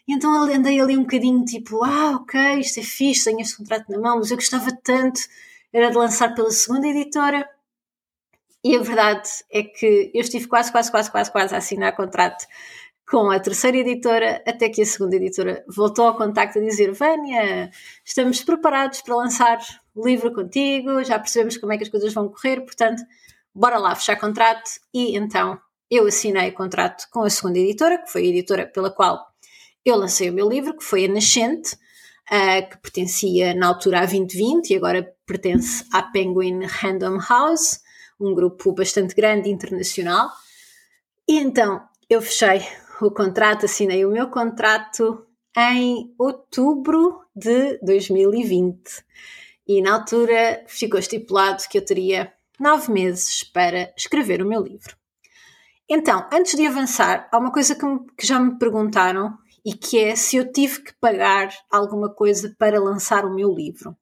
E 0.07 0.13
então 0.15 0.31
andei 0.43 0.81
ali 0.81 0.97
um 0.97 1.03
bocadinho 1.03 1.45
tipo, 1.45 1.83
ah, 1.83 2.17
ok, 2.17 2.61
isto 2.61 2.81
é 2.81 2.83
fixe, 2.83 3.25
tenho 3.25 3.41
este 3.41 3.57
contrato 3.57 3.91
na 3.91 3.99
mão, 3.99 4.19
mas 4.19 4.31
eu 4.31 4.37
gostava 4.37 4.71
tanto, 4.83 5.21
era 5.73 5.91
de 5.91 5.97
lançar 5.97 6.35
pela 6.35 6.51
segunda 6.51 6.87
editora. 6.87 7.49
E 8.63 8.77
a 8.77 8.83
verdade 8.83 9.29
é 9.51 9.63
que 9.63 10.11
eu 10.15 10.23
estive 10.23 10.47
quase, 10.47 10.73
quase, 10.73 10.91
quase, 10.91 11.11
quase, 11.11 11.31
quase 11.31 11.55
a 11.55 11.59
assinar 11.59 11.95
contrato 11.95 12.47
com 13.15 13.31
a 13.31 13.39
terceira 13.39 13.77
editora, 13.79 14.43
até 14.45 14.69
que 14.69 14.83
a 14.83 14.85
segunda 14.85 15.15
editora 15.15 15.65
voltou 15.69 16.05
ao 16.05 16.17
contacto 16.17 16.59
a 16.59 16.61
dizer: 16.61 16.91
Vânia, 16.91 17.71
estamos 18.05 18.43
preparados 18.43 19.03
para 19.03 19.15
lançar 19.15 19.61
o 19.95 20.05
livro 20.05 20.35
contigo, 20.35 21.05
já 21.05 21.17
percebemos 21.17 21.57
como 21.57 21.73
é 21.73 21.77
que 21.77 21.85
as 21.85 21.89
coisas 21.89 22.13
vão 22.13 22.29
correr, 22.29 22.63
portanto, 22.63 23.05
bora 23.55 23.79
lá 23.79 23.95
fechar 23.95 24.17
contrato. 24.17 24.69
E 24.93 25.17
então 25.17 25.57
eu 25.89 26.09
assinei 26.09 26.49
o 26.49 26.55
contrato 26.55 27.07
com 27.13 27.23
a 27.23 27.31
segunda 27.31 27.57
editora, 27.57 27.99
que 27.99 28.11
foi 28.11 28.23
a 28.23 28.31
editora 28.31 28.67
pela 28.67 28.91
qual 28.91 29.25
eu 29.85 29.95
lancei 29.95 30.29
o 30.29 30.33
meu 30.33 30.49
livro, 30.49 30.77
que 30.77 30.83
foi 30.83 31.05
a 31.05 31.09
Nascente, 31.09 31.77
uh, 32.33 32.69
que 32.69 32.79
pertencia 32.79 33.55
na 33.55 33.69
altura 33.69 33.99
à 33.99 34.07
2020 34.07 34.71
e 34.71 34.77
agora 34.77 35.15
pertence 35.25 35.85
à 35.93 36.03
Penguin 36.03 36.65
Random 36.65 37.21
House, 37.29 37.79
um 38.19 38.35
grupo 38.35 38.73
bastante 38.73 39.15
grande 39.15 39.49
internacional. 39.51 40.31
E 41.29 41.39
então 41.39 41.81
eu 42.11 42.21
fechei 42.21 42.61
o 43.01 43.11
contrato, 43.11 43.67
assinei 43.67 44.05
o 44.05 44.11
meu 44.11 44.29
contrato 44.29 45.27
em 45.57 46.15
outubro 46.19 47.21
de 47.35 47.79
2020. 47.79 49.05
E 49.67 49.81
na 49.81 49.95
altura 49.95 50.65
ficou 50.67 50.99
estipulado 50.99 51.63
que 51.69 51.79
eu 51.79 51.85
teria 51.85 52.33
nove 52.59 52.93
meses 52.93 53.43
para 53.43 53.93
escrever 53.97 54.43
o 54.43 54.47
meu 54.47 54.63
livro. 54.63 54.97
Então, 55.89 56.27
antes 56.33 56.55
de 56.55 56.67
avançar, 56.67 57.29
há 57.31 57.39
uma 57.39 57.53
coisa 57.53 57.75
que, 57.75 57.85
me, 57.85 58.01
que 58.17 58.27
já 58.27 58.41
me 58.41 58.59
perguntaram 58.59 59.37
e 59.65 59.73
que 59.75 59.99
é 59.99 60.17
se 60.17 60.37
eu 60.37 60.51
tive 60.51 60.83
que 60.83 60.95
pagar 60.95 61.51
alguma 61.71 62.09
coisa 62.09 62.55
para 62.59 62.81
lançar 62.81 63.25
o 63.25 63.35
meu 63.35 63.53
livro. 63.53 63.97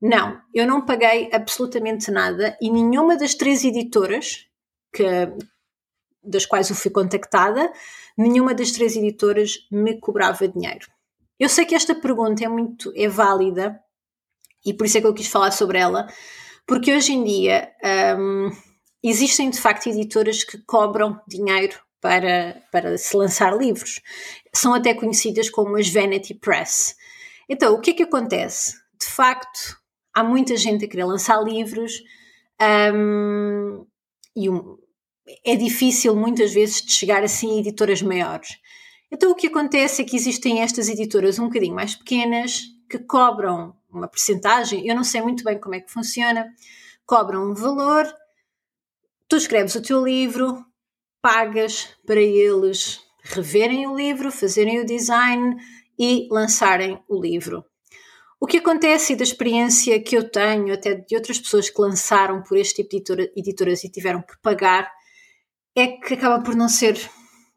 Não, 0.00 0.40
eu 0.54 0.66
não 0.66 0.84
paguei 0.84 1.28
absolutamente 1.32 2.10
nada 2.10 2.56
e 2.60 2.70
nenhuma 2.70 3.16
das 3.16 3.34
três 3.34 3.64
editoras 3.64 4.46
que, 4.92 5.04
das 6.22 6.46
quais 6.46 6.68
eu 6.70 6.76
fui 6.76 6.90
contactada, 6.90 7.72
nenhuma 8.16 8.54
das 8.54 8.72
três 8.72 8.96
editoras 8.96 9.66
me 9.70 9.98
cobrava 9.98 10.48
dinheiro. 10.48 10.86
Eu 11.38 11.48
sei 11.48 11.64
que 11.64 11.74
esta 11.74 11.94
pergunta 11.94 12.44
é 12.44 12.48
muito 12.48 12.92
é 12.96 13.08
válida 13.08 13.80
e 14.64 14.74
por 14.74 14.86
isso 14.86 14.98
é 14.98 15.00
que 15.00 15.06
eu 15.06 15.14
quis 15.14 15.28
falar 15.28 15.52
sobre 15.52 15.78
ela, 15.78 16.06
porque 16.66 16.92
hoje 16.92 17.12
em 17.12 17.24
dia 17.24 17.70
um, 18.18 18.50
existem 19.02 19.48
de 19.48 19.60
facto 19.60 19.88
editoras 19.88 20.42
que 20.42 20.58
cobram 20.58 21.20
dinheiro 21.26 21.78
para, 22.00 22.62
para 22.70 22.98
se 22.98 23.16
lançar 23.16 23.56
livros. 23.56 24.00
São 24.54 24.74
até 24.74 24.94
conhecidas 24.94 25.48
como 25.48 25.76
as 25.76 25.88
Vanity 25.88 26.34
Press. 26.34 26.96
Então, 27.48 27.74
o 27.74 27.80
que 27.80 27.90
é 27.90 27.94
que 27.94 28.02
acontece? 28.02 28.74
De 29.00 29.06
facto, 29.06 29.76
há 30.14 30.22
muita 30.22 30.56
gente 30.56 30.84
a 30.84 30.88
querer 30.88 31.04
lançar 31.04 31.42
livros 31.42 32.02
um, 32.94 33.86
e 34.36 34.50
um, 34.50 34.76
é 35.44 35.56
difícil 35.56 36.14
muitas 36.16 36.52
vezes 36.52 36.82
de 36.82 36.92
chegar 36.92 37.22
assim 37.22 37.56
a 37.56 37.60
editoras 37.60 38.02
maiores. 38.02 38.58
Então 39.10 39.30
o 39.30 39.34
que 39.34 39.46
acontece 39.46 40.02
é 40.02 40.04
que 40.04 40.16
existem 40.16 40.60
estas 40.60 40.88
editoras 40.88 41.38
um 41.38 41.44
bocadinho 41.44 41.74
mais 41.74 41.94
pequenas 41.94 42.62
que 42.88 42.98
cobram 42.98 43.74
uma 43.90 44.08
percentagem, 44.08 44.86
eu 44.86 44.94
não 44.94 45.04
sei 45.04 45.22
muito 45.22 45.42
bem 45.44 45.58
como 45.58 45.74
é 45.74 45.80
que 45.80 45.90
funciona, 45.90 46.46
cobram 47.06 47.50
um 47.50 47.54
valor, 47.54 48.06
tu 49.26 49.36
escreves 49.36 49.74
o 49.74 49.82
teu 49.82 50.04
livro, 50.04 50.64
pagas 51.22 51.88
para 52.06 52.20
eles 52.20 53.00
reverem 53.22 53.86
o 53.86 53.96
livro, 53.96 54.30
fazerem 54.30 54.80
o 54.80 54.86
design 54.86 55.56
e 55.98 56.28
lançarem 56.30 57.02
o 57.08 57.20
livro. 57.20 57.64
O 58.40 58.46
que 58.46 58.58
acontece 58.58 59.12
e 59.12 59.16
da 59.16 59.24
experiência 59.24 60.00
que 60.00 60.16
eu 60.16 60.30
tenho, 60.30 60.72
até 60.72 60.94
de 60.94 61.16
outras 61.16 61.38
pessoas 61.38 61.68
que 61.68 61.80
lançaram 61.80 62.42
por 62.42 62.56
este 62.56 62.76
tipo 62.76 62.90
de 62.90 62.96
editora, 62.96 63.32
editoras 63.36 63.84
e 63.84 63.90
tiveram 63.90 64.22
que 64.22 64.38
pagar, 64.40 64.88
é 65.80 65.88
que 65.88 66.14
acaba 66.14 66.42
por 66.42 66.54
não 66.54 66.68
ser 66.68 66.98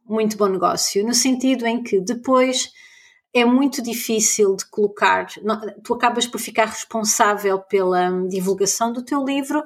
muito 0.05 0.37
bom 0.37 0.47
negócio, 0.47 1.05
no 1.05 1.13
sentido 1.13 1.65
em 1.65 1.81
que 1.81 1.99
depois 1.99 2.71
é 3.33 3.45
muito 3.45 3.81
difícil 3.81 4.55
de 4.55 4.65
colocar, 4.69 5.27
tu 5.83 5.93
acabas 5.93 6.27
por 6.27 6.39
ficar 6.39 6.65
responsável 6.65 7.59
pela 7.59 8.27
divulgação 8.27 8.91
do 8.91 9.03
teu 9.03 9.23
livro 9.23 9.63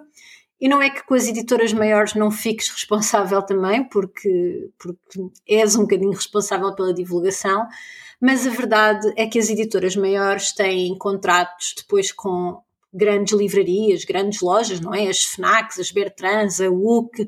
e 0.61 0.69
não 0.69 0.81
é 0.81 0.89
que 0.89 1.03
com 1.03 1.15
as 1.15 1.27
editoras 1.27 1.73
maiores 1.73 2.13
não 2.13 2.31
fiques 2.31 2.69
responsável 2.69 3.41
também, 3.41 3.83
porque, 3.83 4.69
porque 4.77 5.19
és 5.47 5.75
um 5.75 5.81
bocadinho 5.81 6.11
responsável 6.11 6.73
pela 6.75 6.93
divulgação, 6.93 7.67
mas 8.21 8.47
a 8.47 8.51
verdade 8.51 9.11
é 9.17 9.27
que 9.27 9.37
as 9.37 9.49
editoras 9.49 9.95
maiores 9.95 10.53
têm 10.53 10.97
contratos 10.97 11.73
depois 11.75 12.11
com 12.11 12.61
grandes 12.93 13.37
livrarias, 13.37 14.05
grandes 14.05 14.41
lojas, 14.41 14.79
não 14.79 14.93
é? 14.93 15.07
As 15.09 15.23
FNACs, 15.23 15.79
as 15.79 15.91
Bertrands, 15.91 16.61
a 16.61 16.69
UC, 16.69 17.27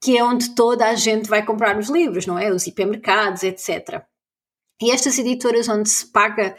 que 0.00 0.16
é 0.16 0.24
onde 0.24 0.54
toda 0.54 0.86
a 0.86 0.94
gente 0.94 1.28
vai 1.28 1.44
comprar 1.44 1.78
os 1.78 1.90
livros, 1.90 2.26
não 2.26 2.38
é? 2.38 2.50
Os 2.50 2.66
hipermercados, 2.66 3.42
etc. 3.42 4.02
E 4.80 4.90
estas 4.90 5.18
editoras 5.18 5.68
onde 5.68 5.88
se 5.88 6.10
paga 6.10 6.56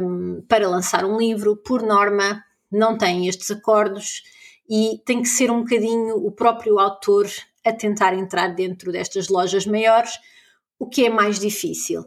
um, 0.00 0.42
para 0.48 0.68
lançar 0.68 1.04
um 1.04 1.16
livro, 1.16 1.56
por 1.56 1.82
norma, 1.82 2.44
não 2.70 2.96
têm 2.96 3.26
estes 3.28 3.50
acordos 3.50 4.22
e 4.68 5.00
tem 5.04 5.20
que 5.20 5.28
ser 5.28 5.50
um 5.50 5.62
bocadinho 5.62 6.16
o 6.16 6.30
próprio 6.30 6.78
autor 6.78 7.28
a 7.64 7.72
tentar 7.72 8.14
entrar 8.14 8.48
dentro 8.48 8.92
destas 8.92 9.28
lojas 9.28 9.66
maiores, 9.66 10.12
o 10.78 10.86
que 10.86 11.06
é 11.06 11.10
mais 11.10 11.38
difícil. 11.38 12.04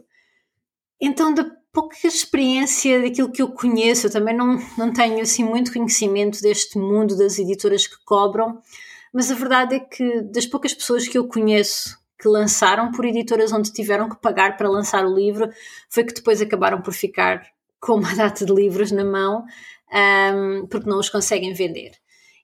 Então, 1.00 1.34
da 1.34 1.44
pouca 1.72 1.94
experiência 2.06 3.00
daquilo 3.00 3.30
que 3.30 3.42
eu 3.42 3.50
conheço, 3.50 4.06
eu 4.06 4.10
também 4.10 4.34
não, 4.34 4.58
não 4.76 4.92
tenho 4.92 5.20
assim 5.20 5.44
muito 5.44 5.72
conhecimento 5.72 6.40
deste 6.40 6.78
mundo 6.78 7.16
das 7.16 7.38
editoras 7.38 7.86
que 7.86 7.96
cobram, 8.04 8.60
mas 9.12 9.30
a 9.30 9.34
verdade 9.34 9.76
é 9.76 9.80
que 9.80 10.22
das 10.22 10.46
poucas 10.46 10.74
pessoas 10.74 11.06
que 11.08 11.16
eu 11.18 11.26
conheço 11.26 11.98
que 12.20 12.28
lançaram 12.28 12.90
por 12.90 13.04
editoras 13.04 13.52
onde 13.52 13.72
tiveram 13.72 14.08
que 14.08 14.20
pagar 14.20 14.56
para 14.56 14.68
lançar 14.68 15.06
o 15.06 15.14
livro, 15.14 15.48
foi 15.88 16.04
que 16.04 16.12
depois 16.12 16.42
acabaram 16.42 16.82
por 16.82 16.92
ficar 16.92 17.46
com 17.80 17.94
uma 17.94 18.14
data 18.16 18.44
de 18.44 18.52
livros 18.52 18.90
na 18.90 19.04
mão, 19.04 19.44
um, 20.34 20.66
porque 20.66 20.88
não 20.88 20.98
os 20.98 21.08
conseguem 21.08 21.54
vender. 21.54 21.92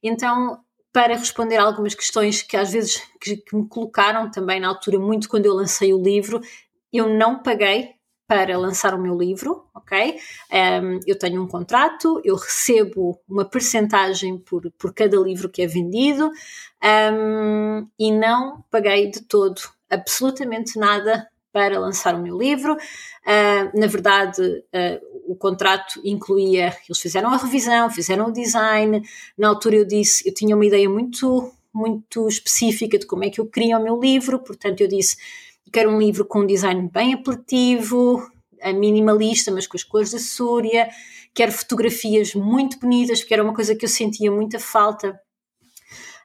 Então, 0.03 0.61
para 0.93 1.17
responder 1.17 1.57
algumas 1.57 1.95
questões 1.95 2.41
que 2.41 2.57
às 2.57 2.71
vezes 2.73 3.03
que, 3.21 3.37
que 3.37 3.57
me 3.57 3.67
colocaram 3.69 4.31
também 4.31 4.61
na 4.61 4.69
altura, 4.69 4.99
muito 4.99 5.29
quando 5.29 5.47
eu 5.47 5.55
lancei 5.55 5.93
o 5.93 6.01
livro, 6.01 6.41
eu 6.93 7.09
não 7.09 7.43
paguei 7.43 7.95
para 8.35 8.59
lançar 8.59 8.95
o 8.95 9.01
meu 9.01 9.17
livro, 9.17 9.65
ok? 9.73 10.19
Um, 10.51 10.99
eu 11.07 11.17
tenho 11.17 11.41
um 11.41 11.47
contrato, 11.47 12.21
eu 12.25 12.35
recebo 12.35 13.21
uma 13.29 13.45
percentagem 13.45 14.39
por, 14.39 14.69
por 14.73 14.93
cada 14.93 15.17
livro 15.19 15.49
que 15.49 15.63
é 15.63 15.69
vendido 15.69 16.33
um, 17.13 17.87
e 17.97 18.11
não 18.11 18.65
paguei 18.73 19.09
de 19.09 19.23
todo 19.23 19.63
absolutamente 19.89 20.77
nada 20.77 21.29
para 21.53 21.79
lançar 21.79 22.17
o 22.17 22.21
meu 22.21 22.37
livro. 22.37 22.73
Uh, 22.75 23.79
na 23.79 23.87
verdade, 23.87 24.43
uh, 24.43 25.33
o 25.33 25.37
contrato 25.37 26.01
incluía, 26.05 26.77
eles 26.89 26.99
fizeram 27.01 27.31
a 27.31 27.37
revisão, 27.37 27.89
fizeram 27.89 28.27
o 28.27 28.33
design. 28.33 29.01
Na 29.39 29.47
altura 29.47 29.77
eu 29.77 29.85
disse, 29.85 30.29
eu 30.29 30.35
tinha 30.35 30.57
uma 30.57 30.67
ideia 30.67 30.91
muito, 30.91 31.53
muito 31.73 32.27
específica 32.27 32.99
de 32.99 33.07
como 33.07 33.23
é 33.23 33.31
que 33.31 33.41
eu 33.41 33.47
queria 33.47 33.79
o 33.79 33.83
meu 33.83 33.97
livro, 34.01 34.41
portanto 34.41 34.81
eu 34.81 34.89
disse 34.89 35.17
quero 35.73 35.91
um 35.91 35.99
livro 35.99 36.25
com 36.25 36.41
um 36.41 36.47
design 36.47 36.89
bem 36.93 37.15
apelativo, 37.15 38.23
minimalista, 38.73 39.51
mas 39.51 39.67
com 39.67 39.77
as 39.77 39.83
cores 39.83 40.13
da 40.13 40.19
Súria. 40.19 40.89
Quero 41.35 41.53
fotografias 41.53 42.35
muito 42.35 42.79
bonitas, 42.79 43.21
porque 43.21 43.35
era 43.35 43.43
uma 43.43 43.55
coisa 43.55 43.75
que 43.75 43.85
eu 43.85 43.89
sentia 43.89 44.31
muita 44.31 44.59
falta 44.59 45.21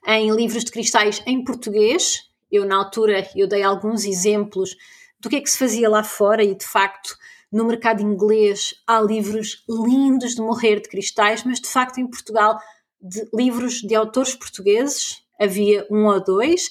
em 0.05 0.31
livros 0.31 0.63
de 0.63 0.71
cristais 0.71 1.21
em 1.25 1.43
português. 1.43 2.29
Eu, 2.51 2.65
na 2.65 2.77
altura, 2.77 3.27
eu 3.35 3.47
dei 3.47 3.63
alguns 3.63 4.05
exemplos 4.05 4.75
do 5.19 5.29
que 5.29 5.35
é 5.35 5.41
que 5.41 5.49
se 5.49 5.57
fazia 5.57 5.89
lá 5.89 6.03
fora 6.03 6.43
e, 6.43 6.55
de 6.55 6.65
facto, 6.65 7.15
no 7.51 7.65
mercado 7.65 8.01
inglês 8.01 8.75
há 8.87 9.01
livros 9.01 9.63
lindos 9.67 10.35
de 10.35 10.41
morrer 10.41 10.79
de 10.79 10.89
cristais, 10.89 11.43
mas, 11.43 11.59
de 11.59 11.67
facto, 11.67 11.97
em 11.99 12.07
Portugal, 12.07 12.57
de 13.01 13.27
livros 13.33 13.81
de 13.81 13.95
autores 13.95 14.35
portugueses 14.35 15.23
havia 15.39 15.87
um 15.89 16.05
ou 16.05 16.23
dois 16.23 16.69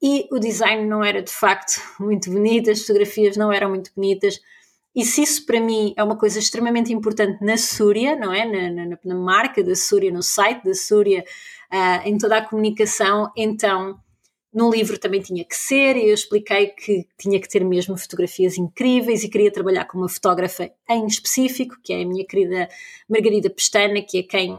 e 0.00 0.28
o 0.30 0.38
design 0.38 0.86
não 0.86 1.02
era 1.02 1.22
de 1.22 1.32
facto 1.32 1.80
muito 1.98 2.30
bonito, 2.30 2.70
as 2.70 2.80
fotografias 2.80 3.36
não 3.36 3.52
eram 3.52 3.70
muito 3.70 3.90
bonitas. 3.94 4.40
E 4.94 5.04
se 5.04 5.22
isso 5.22 5.46
para 5.46 5.60
mim 5.60 5.94
é 5.96 6.02
uma 6.02 6.16
coisa 6.16 6.38
extremamente 6.38 6.92
importante 6.92 7.44
na 7.44 7.56
Súria, 7.56 8.16
não 8.16 8.32
é? 8.32 8.44
Na, 8.44 8.86
na, 8.86 8.98
na 9.04 9.14
marca 9.14 9.62
da 9.62 9.74
Súria, 9.74 10.10
no 10.10 10.22
site 10.22 10.64
da 10.64 10.74
Súria, 10.74 11.24
uh, 11.72 12.08
em 12.08 12.18
toda 12.18 12.38
a 12.38 12.44
comunicação, 12.44 13.30
então 13.36 14.00
no 14.52 14.70
livro 14.70 14.98
também 14.98 15.20
tinha 15.20 15.44
que 15.44 15.54
ser, 15.54 15.96
e 15.96 16.08
eu 16.08 16.14
expliquei 16.14 16.68
que 16.68 17.06
tinha 17.18 17.38
que 17.40 17.48
ter 17.48 17.64
mesmo 17.64 17.96
fotografias 17.96 18.56
incríveis 18.56 19.22
e 19.22 19.28
queria 19.28 19.52
trabalhar 19.52 19.84
com 19.84 19.98
uma 19.98 20.08
fotógrafa 20.08 20.70
em 20.88 21.06
específico, 21.06 21.76
que 21.82 21.92
é 21.92 22.02
a 22.02 22.06
minha 22.06 22.26
querida 22.26 22.68
Margarida 23.08 23.50
Pestana, 23.50 24.00
que 24.02 24.18
é 24.18 24.22
quem 24.22 24.58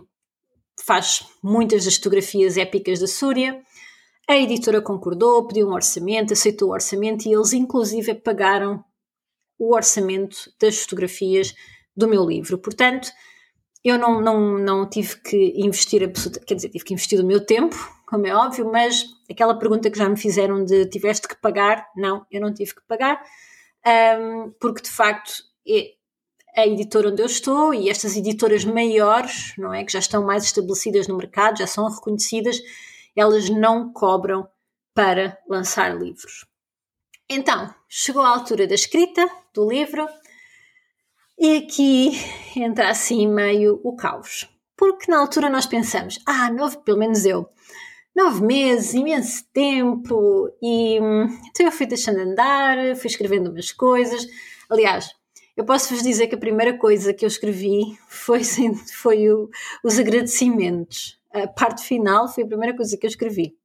faz 0.86 1.26
muitas 1.44 1.86
das 1.86 1.96
fotografias 1.96 2.56
épicas 2.56 3.00
da 3.00 3.08
Súria. 3.08 3.62
A 4.30 4.38
editora 4.38 4.80
concordou, 4.80 5.48
pediu 5.48 5.68
um 5.68 5.74
orçamento, 5.74 6.34
aceitou 6.34 6.70
o 6.70 6.74
orçamento 6.74 7.28
e 7.28 7.34
eles, 7.34 7.52
inclusive, 7.52 8.14
pagaram 8.14 8.86
o 9.58 9.74
orçamento 9.74 10.54
das 10.62 10.78
fotografias 10.84 11.56
do 11.98 12.08
meu 12.08 12.24
livro. 12.24 12.60
Portanto, 12.60 13.10
eu 13.84 13.98
não, 13.98 14.22
não, 14.22 14.60
não 14.60 14.88
tive 14.88 15.20
que 15.22 15.54
investir 15.58 16.02
quer 16.46 16.54
dizer, 16.54 16.70
tive 16.70 16.86
que 16.86 16.94
investir 16.94 17.20
o 17.20 17.26
meu 17.26 17.44
tempo, 17.44 17.76
como 18.08 18.28
é 18.28 18.36
óbvio, 18.36 18.72
mas 18.72 19.04
aquela 19.28 19.58
pergunta 19.58 19.90
que 19.90 19.98
já 19.98 20.08
me 20.08 20.16
fizeram 20.16 20.64
de 20.64 20.86
tiveste 20.86 21.28
que 21.28 21.36
pagar, 21.42 21.88
não, 21.96 22.24
eu 22.30 22.40
não 22.40 22.54
tive 22.54 22.76
que 22.76 22.82
pagar, 22.88 23.20
um, 24.20 24.54
porque 24.60 24.84
de 24.84 24.92
facto 24.92 25.44
é 25.68 25.94
a 26.56 26.68
editora 26.68 27.10
onde 27.10 27.24
eu 27.24 27.26
estou 27.26 27.74
e 27.74 27.90
estas 27.90 28.16
editoras 28.16 28.64
maiores, 28.64 29.56
não 29.58 29.74
é, 29.74 29.84
que 29.84 29.92
já 29.92 30.00
estão 30.00 30.24
mais 30.24 30.44
estabelecidas 30.44 31.08
no 31.08 31.18
mercado, 31.18 31.58
já 31.58 31.66
são 31.66 31.90
reconhecidas, 31.90 32.62
elas 33.16 33.50
não 33.50 33.92
cobram 33.92 34.48
para 34.94 35.38
lançar 35.48 35.96
livros. 35.98 36.46
Então, 37.30 37.74
chegou 37.88 38.22
a 38.22 38.30
altura 38.30 38.66
da 38.66 38.76
escrita 38.76 39.30
do 39.54 39.70
livro 39.70 40.08
e 41.38 41.58
aqui 41.58 42.12
entra 42.56 42.90
assim 42.90 43.28
meio 43.28 43.80
o 43.84 43.96
caos. 43.96 44.50
Porque 44.76 45.12
na 45.12 45.20
altura 45.20 45.50
nós 45.50 45.66
pensamos, 45.66 46.20
ah, 46.26 46.52
nove, 46.52 46.78
pelo 46.84 46.98
menos 46.98 47.26
eu, 47.26 47.50
nove 48.16 48.42
meses, 48.42 48.94
imenso 48.94 49.46
tempo, 49.54 50.50
e 50.62 51.00
hum, 51.00 51.28
então 51.50 51.66
eu 51.66 51.72
fui 51.72 51.86
deixando 51.86 52.20
andar, 52.20 52.96
fui 52.96 53.08
escrevendo 53.08 53.52
umas 53.52 53.72
coisas. 53.72 54.26
Aliás, 54.70 55.10
eu 55.56 55.66
posso 55.66 55.94
vos 55.94 56.02
dizer 56.02 56.28
que 56.28 56.36
a 56.36 56.40
primeira 56.40 56.78
coisa 56.78 57.14
que 57.14 57.26
eu 57.26 57.28
escrevi 57.28 57.98
foi, 58.08 58.42
foi 58.96 59.30
o, 59.30 59.50
os 59.84 60.00
agradecimentos. 60.00 61.19
A 61.34 61.48
parte 61.48 61.84
final 61.84 62.28
foi 62.28 62.44
a 62.44 62.48
primeira 62.48 62.76
coisa 62.76 62.98
que 62.98 63.06
eu 63.06 63.10
escrevi. 63.10 63.56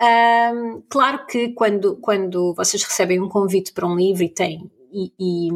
Um, 0.00 0.82
claro 0.88 1.24
que 1.26 1.50
quando, 1.50 1.96
quando 1.96 2.52
vocês 2.54 2.82
recebem 2.82 3.20
um 3.20 3.28
convite 3.28 3.72
para 3.72 3.86
um 3.86 3.96
livro 3.96 4.24
e 4.24 4.28
têm 4.28 4.70
e, 4.92 5.12
e, 5.18 5.48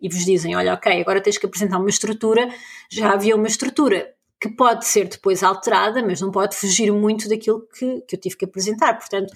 e, 0.00 0.08
vos 0.08 0.24
dizem, 0.24 0.54
olha, 0.54 0.74
ok, 0.74 1.00
agora 1.00 1.20
tens 1.20 1.38
que 1.38 1.46
apresentar 1.46 1.78
uma 1.78 1.88
estrutura, 1.88 2.48
já 2.90 3.12
havia 3.12 3.34
uma 3.34 3.46
estrutura 3.46 4.14
que 4.40 4.50
pode 4.50 4.86
ser 4.86 5.08
depois 5.08 5.42
alterada, 5.42 6.02
mas 6.04 6.20
não 6.20 6.30
pode 6.30 6.56
fugir 6.56 6.92
muito 6.92 7.28
daquilo 7.28 7.66
que, 7.68 8.02
que 8.02 8.16
eu 8.16 8.20
tive 8.20 8.36
que 8.36 8.44
apresentar. 8.44 8.98
Portanto, 8.98 9.32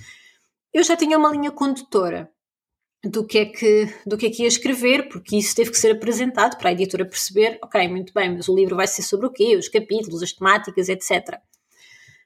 eu 0.73 0.83
já 0.83 0.97
tinha 0.97 1.17
uma 1.17 1.31
linha 1.31 1.51
condutora 1.51 2.31
do 3.11 3.27
que, 3.27 3.39
é 3.39 3.45
que, 3.47 3.89
do 4.07 4.17
que 4.17 4.27
é 4.27 4.31
que 4.31 4.43
ia 4.43 4.49
escrever, 4.49 5.09
porque 5.09 5.37
isso 5.37 5.55
teve 5.55 5.71
que 5.71 5.79
ser 5.79 5.93
apresentado 5.93 6.57
para 6.59 6.71
a 6.71 6.73
editora 6.73 7.05
perceber, 7.05 7.59
ok, 7.63 7.89
muito 7.89 8.13
bem, 8.13 8.35
mas 8.35 8.49
o 8.49 8.55
livro 8.55 8.77
vai 8.77 8.87
ser 8.87 9.03
sobre 9.03 9.27
o 9.27 9.31
quê? 9.31 9.57
Os 9.57 9.69
capítulos, 9.69 10.23
as 10.23 10.33
temáticas, 10.33 10.89
etc. 10.89 11.39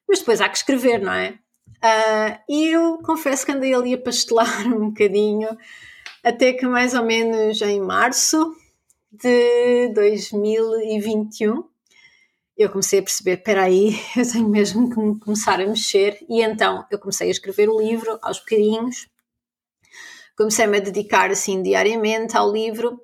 Mas 0.08 0.20
depois 0.20 0.40
há 0.40 0.48
que 0.48 0.56
escrever, 0.56 1.00
não 1.00 1.12
é? 1.12 1.38
Uh, 1.82 2.38
e 2.48 2.68
eu 2.68 2.98
confesso 2.98 3.44
que 3.44 3.52
andei 3.52 3.72
ali 3.74 3.94
a 3.94 3.98
pastelar 3.98 4.66
um 4.68 4.88
bocadinho, 4.88 5.48
até 6.22 6.52
que 6.52 6.66
mais 6.66 6.94
ou 6.94 7.04
menos 7.04 7.60
em 7.62 7.80
março 7.80 8.54
de 9.10 9.88
2021 9.94 11.64
eu 12.56 12.68
comecei 12.68 12.98
a 12.98 13.02
perceber, 13.02 13.38
espera 13.38 13.62
aí, 13.62 13.98
eu 14.14 14.30
tenho 14.30 14.48
mesmo 14.48 14.88
que 14.88 15.24
começar 15.24 15.60
a 15.60 15.66
mexer 15.66 16.18
e 16.28 16.42
então 16.42 16.84
eu 16.90 16.98
comecei 16.98 17.28
a 17.28 17.30
escrever 17.30 17.70
o 17.70 17.80
livro 17.80 18.18
aos 18.20 18.38
bocadinhos, 18.38 19.08
comecei-me 20.40 20.78
a 20.78 20.80
dedicar 20.80 21.30
assim 21.30 21.62
diariamente 21.62 22.34
ao 22.34 22.50
livro 22.50 22.98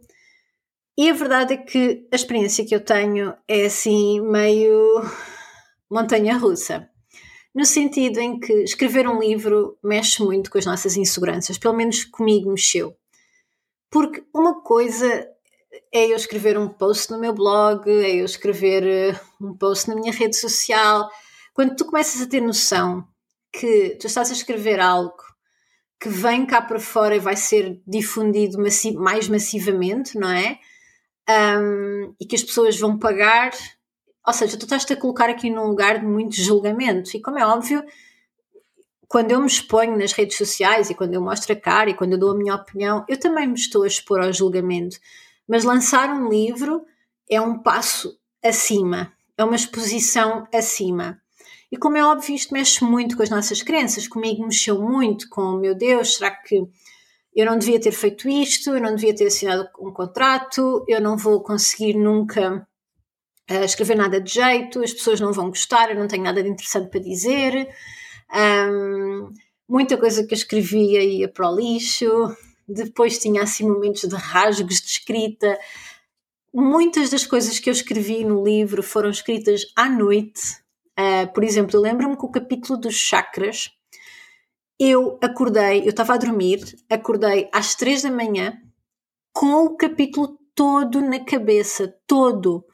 e 0.96 1.10
a 1.10 1.12
verdade 1.12 1.52
é 1.52 1.56
que 1.58 2.08
a 2.10 2.16
experiência 2.16 2.64
que 2.64 2.74
eu 2.74 2.82
tenho 2.82 3.34
é 3.46 3.66
assim 3.66 4.22
meio 4.22 5.02
montanha 5.90 6.38
russa 6.38 6.88
no 7.54 7.66
sentido 7.66 8.20
em 8.20 8.40
que 8.40 8.54
escrever 8.62 9.06
um 9.06 9.20
livro 9.20 9.76
mexe 9.84 10.22
muito 10.22 10.50
com 10.50 10.56
as 10.56 10.64
nossas 10.64 10.96
inseguranças, 10.96 11.58
pelo 11.58 11.74
menos 11.74 12.04
comigo 12.04 12.50
mexeu. 12.50 12.96
Porque 13.90 14.24
uma 14.34 14.62
coisa 14.62 15.06
é 15.92 16.06
eu 16.06 16.16
escrever 16.16 16.58
um 16.58 16.68
post 16.68 17.10
no 17.10 17.18
meu 17.18 17.34
blog, 17.34 17.86
é 17.90 18.16
eu 18.16 18.24
escrever 18.24 18.82
eh, 18.86 19.20
um 19.40 19.56
post 19.56 19.88
na 19.88 19.94
minha 19.94 20.12
rede 20.12 20.36
social. 20.36 21.08
Quando 21.54 21.76
tu 21.76 21.84
começas 21.84 22.20
a 22.20 22.26
ter 22.26 22.40
noção 22.40 23.06
que 23.52 23.96
tu 24.00 24.06
estás 24.06 24.30
a 24.30 24.34
escrever 24.34 24.80
algo 24.80 25.16
que 26.00 26.08
vem 26.08 26.44
cá 26.46 26.60
para 26.60 26.78
fora 26.78 27.16
e 27.16 27.20
vai 27.20 27.36
ser 27.36 27.80
difundido 27.86 28.58
massi 28.58 28.92
mais 28.92 29.28
massivamente, 29.28 30.18
não 30.18 30.30
é? 30.30 30.58
Um, 31.28 32.14
e 32.20 32.26
que 32.26 32.36
as 32.36 32.42
pessoas 32.42 32.78
vão 32.78 32.98
pagar 32.98 33.52
ou 34.26 34.32
seja, 34.32 34.58
tu 34.58 34.64
estás-te 34.64 34.92
a 34.92 34.96
colocar 34.96 35.30
aqui 35.30 35.48
num 35.48 35.68
lugar 35.68 36.00
de 36.00 36.04
muito 36.04 36.34
julgamento. 36.34 37.16
E 37.16 37.22
como 37.22 37.38
é 37.38 37.46
óbvio, 37.46 37.84
quando 39.06 39.30
eu 39.30 39.40
me 39.40 39.46
exponho 39.46 39.96
nas 39.96 40.12
redes 40.12 40.36
sociais 40.36 40.90
e 40.90 40.94
quando 40.94 41.14
eu 41.14 41.22
mostro 41.22 41.52
a 41.52 41.56
cara 41.56 41.90
e 41.90 41.94
quando 41.94 42.14
eu 42.14 42.18
dou 42.18 42.32
a 42.32 42.36
minha 42.36 42.56
opinião, 42.56 43.04
eu 43.08 43.18
também 43.20 43.46
me 43.46 43.54
estou 43.54 43.84
a 43.84 43.86
expor 43.86 44.20
ao 44.20 44.32
julgamento. 44.32 44.98
Mas 45.46 45.62
lançar 45.62 46.10
um 46.10 46.28
livro 46.28 46.84
é 47.30 47.40
um 47.40 47.62
passo 47.62 48.18
acima, 48.42 49.12
é 49.38 49.44
uma 49.44 49.54
exposição 49.54 50.48
acima. 50.52 51.22
E 51.70 51.76
como 51.76 51.96
é 51.96 52.04
óbvio, 52.04 52.34
isto 52.34 52.54
mexe 52.54 52.84
muito 52.84 53.16
com 53.16 53.22
as 53.22 53.30
nossas 53.30 53.62
crenças. 53.62 54.06
Comigo 54.06 54.44
mexeu 54.44 54.80
muito 54.80 55.28
com, 55.28 55.56
meu 55.56 55.74
Deus, 55.74 56.16
será 56.16 56.30
que 56.30 56.62
eu 57.34 57.44
não 57.44 57.58
devia 57.58 57.80
ter 57.80 57.92
feito 57.92 58.28
isto? 58.28 58.70
Eu 58.70 58.80
não 58.80 58.94
devia 58.94 59.14
ter 59.14 59.26
assinado 59.26 59.68
um 59.80 59.92
contrato? 59.92 60.84
Eu 60.88 61.00
não 61.00 61.16
vou 61.16 61.42
conseguir 61.42 61.94
nunca 61.94 62.66
uh, 63.50 63.64
escrever 63.64 63.96
nada 63.96 64.20
de 64.20 64.32
jeito, 64.32 64.82
as 64.82 64.92
pessoas 64.92 65.20
não 65.20 65.32
vão 65.32 65.48
gostar, 65.48 65.90
eu 65.90 65.96
não 65.96 66.08
tenho 66.08 66.22
nada 66.22 66.42
de 66.42 66.48
interessante 66.48 66.88
para 66.88 67.00
dizer. 67.00 67.68
Um, 68.34 69.30
muita 69.68 69.96
coisa 69.96 70.24
que 70.24 70.34
eu 70.34 70.36
escrevia 70.36 71.02
ia 71.02 71.28
para 71.28 71.50
o 71.50 71.54
lixo, 71.54 72.34
depois 72.68 73.18
tinha 73.18 73.42
assim 73.42 73.68
momentos 73.68 74.08
de 74.08 74.14
rasgos 74.14 74.80
de 74.80 74.88
escrita. 74.88 75.58
Muitas 76.54 77.10
das 77.10 77.26
coisas 77.26 77.58
que 77.58 77.68
eu 77.68 77.72
escrevi 77.72 78.24
no 78.24 78.42
livro 78.42 78.82
foram 78.82 79.10
escritas 79.10 79.62
à 79.76 79.88
noite. 79.88 80.64
Uh, 80.98 81.32
por 81.32 81.44
exemplo, 81.44 81.76
eu 81.76 81.80
lembro-me 81.80 82.16
que 82.16 82.24
o 82.24 82.30
capítulo 82.30 82.78
dos 82.78 82.94
chakras, 82.94 83.70
eu 84.78 85.18
acordei, 85.22 85.82
eu 85.82 85.90
estava 85.90 86.14
a 86.14 86.18
dormir, 86.18 86.60
acordei 86.90 87.48
às 87.52 87.74
três 87.74 88.02
da 88.02 88.10
manhã 88.10 88.58
com 89.32 89.64
o 89.64 89.76
capítulo 89.76 90.38
todo 90.54 91.00
na 91.00 91.22
cabeça, 91.22 91.94
todo. 92.06 92.64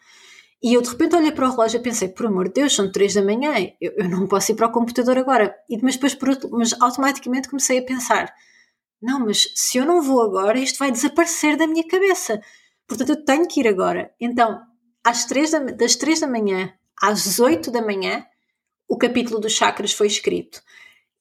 E 0.62 0.74
eu 0.74 0.80
de 0.80 0.90
repente 0.90 1.16
olhei 1.16 1.32
para 1.32 1.48
o 1.48 1.50
relógio 1.50 1.78
e 1.78 1.82
pensei, 1.82 2.08
por 2.08 2.26
amor 2.26 2.46
de 2.46 2.54
Deus, 2.54 2.74
são 2.74 2.90
três 2.90 3.14
da 3.14 3.22
manhã, 3.22 3.52
eu, 3.80 3.92
eu 3.96 4.08
não 4.08 4.28
posso 4.28 4.52
ir 4.52 4.54
para 4.54 4.68
o 4.68 4.72
computador 4.72 5.18
agora. 5.18 5.56
E, 5.68 5.76
mas 5.82 5.94
depois, 5.94 6.14
por, 6.14 6.28
mas 6.52 6.72
automaticamente 6.80 7.48
comecei 7.48 7.78
a 7.78 7.84
pensar, 7.84 8.32
não, 9.02 9.18
mas 9.18 9.48
se 9.56 9.78
eu 9.78 9.84
não 9.84 10.00
vou 10.00 10.22
agora, 10.22 10.60
isto 10.60 10.78
vai 10.78 10.92
desaparecer 10.92 11.56
da 11.56 11.66
minha 11.66 11.86
cabeça. 11.88 12.40
Portanto, 12.86 13.10
eu 13.10 13.24
tenho 13.24 13.48
que 13.48 13.58
ir 13.58 13.66
agora. 13.66 14.14
Então, 14.20 14.60
às 15.04 15.24
três 15.24 15.50
da, 15.50 15.58
das 15.58 15.96
três 15.96 16.20
da 16.20 16.28
manhã 16.28 16.72
às 17.00 17.38
oito 17.38 17.70
da 17.70 17.82
manhã, 17.82 18.24
o 18.88 18.96
capítulo 18.96 19.40
dos 19.40 19.52
chakras 19.52 19.92
foi 19.92 20.06
escrito. 20.06 20.62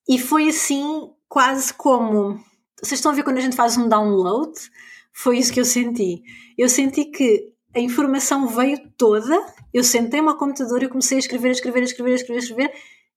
E 0.07 0.19
foi 0.19 0.49
assim, 0.49 1.11
quase 1.27 1.73
como. 1.73 2.43
Vocês 2.81 2.99
estão 2.99 3.11
a 3.11 3.15
ver 3.15 3.23
quando 3.23 3.37
a 3.37 3.41
gente 3.41 3.55
faz 3.55 3.77
um 3.77 3.87
download? 3.87 4.53
Foi 5.13 5.37
isso 5.37 5.53
que 5.53 5.59
eu 5.59 5.65
senti. 5.65 6.23
Eu 6.57 6.67
senti 6.67 7.05
que 7.05 7.53
a 7.75 7.79
informação 7.79 8.47
veio 8.47 8.77
toda, 8.97 9.37
eu 9.73 9.83
sentei-me 9.83 10.27
ao 10.27 10.37
computador 10.37 10.83
e 10.83 10.89
comecei 10.89 11.17
a 11.17 11.19
escrever, 11.19 11.49
a 11.49 11.51
escrever, 11.51 11.81
a 11.81 11.83
escrever, 11.83 12.11
a 12.11 12.15
escrever, 12.15 12.39
a 12.39 12.43
escrever 12.43 12.73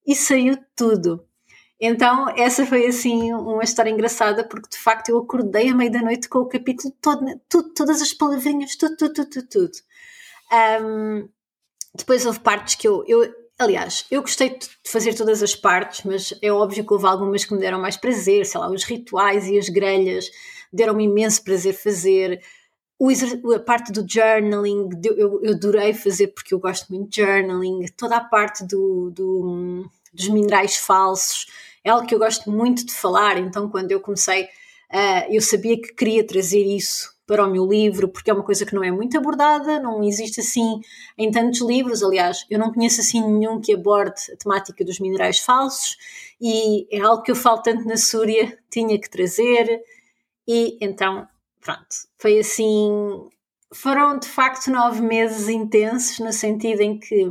e 0.07 0.15
saiu 0.15 0.57
tudo. 0.77 1.27
Então, 1.81 2.29
essa 2.37 2.65
foi 2.65 2.87
assim 2.87 3.33
uma 3.33 3.65
história 3.65 3.91
engraçada, 3.91 4.47
porque 4.47 4.69
de 4.71 4.79
facto 4.79 5.09
eu 5.09 5.19
acordei 5.19 5.69
à 5.69 5.75
meia 5.75 5.91
da 5.91 6.03
noite 6.03 6.29
com 6.29 6.39
o 6.39 6.49
capítulo 6.49 6.95
todo, 7.01 7.25
tudo, 7.49 7.75
todas 7.75 8.01
as 8.01 8.13
palavrinhas, 8.13 8.77
tudo, 8.77 8.97
tudo, 8.97 9.13
tudo, 9.13 9.31
tudo. 9.31 9.49
tudo. 9.49 9.73
Um, 10.83 11.29
depois 11.95 12.27
houve 12.27 12.41
partes 12.41 12.75
que 12.75 12.89
eu, 12.89 13.05
eu, 13.07 13.33
aliás, 13.59 14.05
eu 14.11 14.21
gostei 14.21 14.51
de 14.51 14.69
fazer 14.85 15.15
todas 15.15 15.43
as 15.43 15.55
partes, 15.55 16.03
mas 16.05 16.35
é 16.43 16.53
óbvio 16.53 16.85
que 16.85 16.93
houve 16.93 17.07
algumas 17.07 17.45
que 17.45 17.55
me 17.55 17.61
deram 17.61 17.81
mais 17.81 17.97
prazer, 17.97 18.45
sei 18.47 18.61
lá, 18.61 18.69
os 18.69 18.85
rituais 18.85 19.47
e 19.47 19.59
as 19.59 19.69
grelhas 19.69 20.31
deram-me 20.73 21.05
imenso 21.05 21.43
prazer 21.45 21.73
fazer. 21.73 22.43
A 23.55 23.59
parte 23.59 23.93
do 23.93 24.07
journaling, 24.09 24.89
eu, 25.05 25.41
eu 25.43 25.53
adorei 25.53 25.93
fazer 25.93 26.29
porque 26.29 26.55
eu 26.55 26.59
gosto 26.59 26.93
muito 26.93 27.11
de 27.11 27.23
journaling, 27.23 27.87
toda 27.97 28.17
a 28.17 28.25
parte 28.25 28.65
do, 28.65 29.11
do, 29.11 29.85
dos 30.13 30.29
minerais 30.29 30.77
falsos, 30.77 31.47
é 31.85 31.91
algo 31.91 32.07
que 32.07 32.15
eu 32.15 32.19
gosto 32.19 32.51
muito 32.51 32.87
de 32.87 32.93
falar, 32.93 33.37
então 33.37 33.69
quando 33.69 33.93
eu 33.93 34.01
comecei, 34.01 34.45
uh, 34.45 35.27
eu 35.31 35.41
sabia 35.43 35.81
que 35.81 35.93
queria 35.93 36.27
trazer 36.27 36.65
isso 36.65 37.14
para 37.27 37.47
o 37.47 37.51
meu 37.51 37.67
livro, 37.67 38.09
porque 38.09 38.31
é 38.31 38.35
uma 38.35 38.43
coisa 38.45 38.67
que 38.67 38.75
não 38.75 38.85
é 38.85 38.91
muito 38.91 39.17
abordada, 39.17 39.81
não 39.81 40.05
existe 40.05 40.41
assim 40.41 40.81
em 41.17 41.31
tantos 41.31 41.61
livros, 41.61 42.03
aliás, 42.03 42.45
eu 42.51 42.59
não 42.59 42.73
conheço 42.73 43.01
assim 43.01 43.23
nenhum 43.23 43.61
que 43.61 43.75
aborde 43.75 44.21
a 44.33 44.37
temática 44.37 44.85
dos 44.85 45.01
minerais 45.01 45.39
falsos, 45.39 45.97
e 46.41 46.87
é 46.95 47.01
algo 47.01 47.23
que 47.23 47.31
eu 47.31 47.37
falo 47.37 47.63
tanto 47.63 47.87
na 47.87 47.97
Súria, 47.97 48.59
tinha 48.71 48.99
que 49.01 49.09
trazer, 49.09 49.83
e 50.47 50.77
então 50.81 51.27
pronto, 51.65 51.89
foi 52.19 52.39
assim. 52.39 53.29
Foram 53.73 54.19
de 54.19 54.29
facto 54.29 54.71
nove 54.71 55.01
meses 55.01 55.49
intensos, 55.49 56.21
no 56.21 56.33
sentido 56.33 56.81
em 56.83 56.99
que 56.99 57.27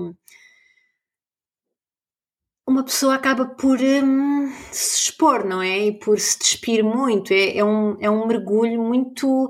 uma 2.68 2.84
pessoa 2.84 3.16
acaba 3.16 3.46
por 3.46 3.80
hum, 3.80 4.52
se 4.72 5.04
expor, 5.04 5.46
não 5.46 5.62
é? 5.62 5.88
E 5.88 5.92
por 6.00 6.20
se 6.20 6.38
despir 6.40 6.84
muito. 6.84 7.32
É, 7.32 7.58
é, 7.58 7.64
um, 7.64 7.98
é 8.00 8.10
um 8.10 8.28
mergulho 8.28 8.82
muito, 8.82 9.50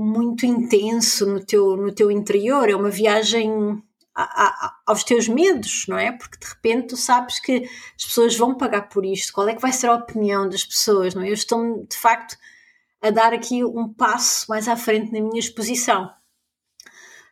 muito 0.00 0.46
intenso 0.46 1.26
no 1.26 1.44
teu, 1.44 1.76
no 1.76 1.92
teu 1.92 2.10
interior. 2.10 2.70
É 2.70 2.76
uma 2.76 2.90
viagem 2.90 3.82
a, 4.14 4.22
a, 4.22 4.76
aos 4.86 5.02
teus 5.02 5.26
medos, 5.26 5.86
não 5.88 5.98
é? 5.98 6.12
Porque 6.12 6.38
de 6.38 6.46
repente 6.46 6.88
tu 6.88 6.96
sabes 6.96 7.40
que 7.40 7.68
as 7.96 8.04
pessoas 8.04 8.36
vão 8.36 8.54
pagar 8.54 8.88
por 8.88 9.04
isto, 9.04 9.32
qual 9.32 9.48
é 9.48 9.54
que 9.54 9.62
vai 9.62 9.72
ser 9.72 9.88
a 9.88 9.94
opinião 9.94 10.48
das 10.48 10.64
pessoas, 10.64 11.14
não 11.14 11.22
é? 11.22 11.28
Eu 11.28 11.34
estou 11.34 11.84
de 11.84 11.96
facto 11.96 12.36
a 13.02 13.10
dar 13.10 13.32
aqui 13.32 13.64
um 13.64 13.92
passo 13.92 14.46
mais 14.48 14.68
à 14.68 14.76
frente 14.76 15.12
na 15.12 15.20
minha 15.20 15.38
exposição. 15.38 16.10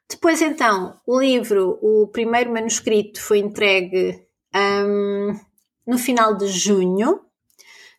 Depois 0.09 0.41
então, 0.41 1.01
o 1.07 1.19
livro, 1.19 1.79
o 1.83 2.07
primeiro 2.09 2.53
manuscrito 2.53 3.21
foi 3.21 3.39
entregue 3.39 4.25
um, 4.55 5.39
no 5.87 5.99
final 5.99 6.37
de 6.37 6.47
junho, 6.47 7.21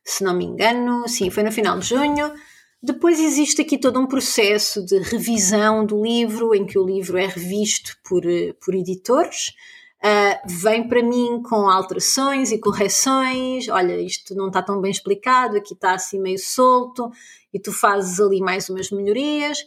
se 0.04 0.24
não 0.24 0.34
me 0.34 0.46
engano, 0.46 1.08
sim, 1.08 1.30
foi 1.30 1.44
no 1.44 1.52
final 1.52 1.78
de 1.80 1.88
junho. 1.88 2.34
Depois 2.82 3.20
existe 3.20 3.62
aqui 3.62 3.78
todo 3.78 4.00
um 4.00 4.06
processo 4.06 4.86
de 4.86 5.00
revisão 5.00 5.86
do 5.86 6.02
livro, 6.02 6.54
em 6.54 6.66
que 6.66 6.78
o 6.78 6.86
livro 6.86 7.18
é 7.18 7.26
revisto 7.26 7.98
por, 8.04 8.26
eh, 8.26 8.54
por 8.64 8.76
editores. 8.76 9.54
Uh, 9.98 10.48
vem 10.48 10.88
para 10.88 11.02
mim 11.02 11.42
com 11.42 11.68
alterações 11.68 12.52
e 12.52 12.60
correções. 12.60 13.68
Olha, 13.68 14.00
isto 14.00 14.36
não 14.36 14.48
está 14.48 14.62
tão 14.62 14.80
bem 14.80 14.92
explicado, 14.92 15.58
aqui 15.58 15.74
está 15.74 15.96
assim 15.96 16.20
meio 16.20 16.38
solto, 16.38 17.10
e 17.52 17.60
tu 17.60 17.74
fazes 17.74 18.20
ali 18.20 18.40
mais 18.40 18.70
umas 18.70 18.92
melhorias. 18.92 19.58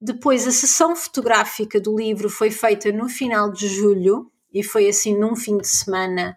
Depois, 0.00 0.46
a 0.46 0.52
sessão 0.52 0.96
fotográfica 0.96 1.78
do 1.78 1.94
livro 1.94 2.30
foi 2.30 2.50
feita 2.50 2.90
no 2.90 3.08
final 3.08 3.52
de 3.52 3.68
julho 3.68 4.30
e 4.52 4.62
foi 4.62 4.88
assim 4.88 5.18
num 5.18 5.36
fim 5.36 5.58
de 5.58 5.68
semana. 5.68 6.36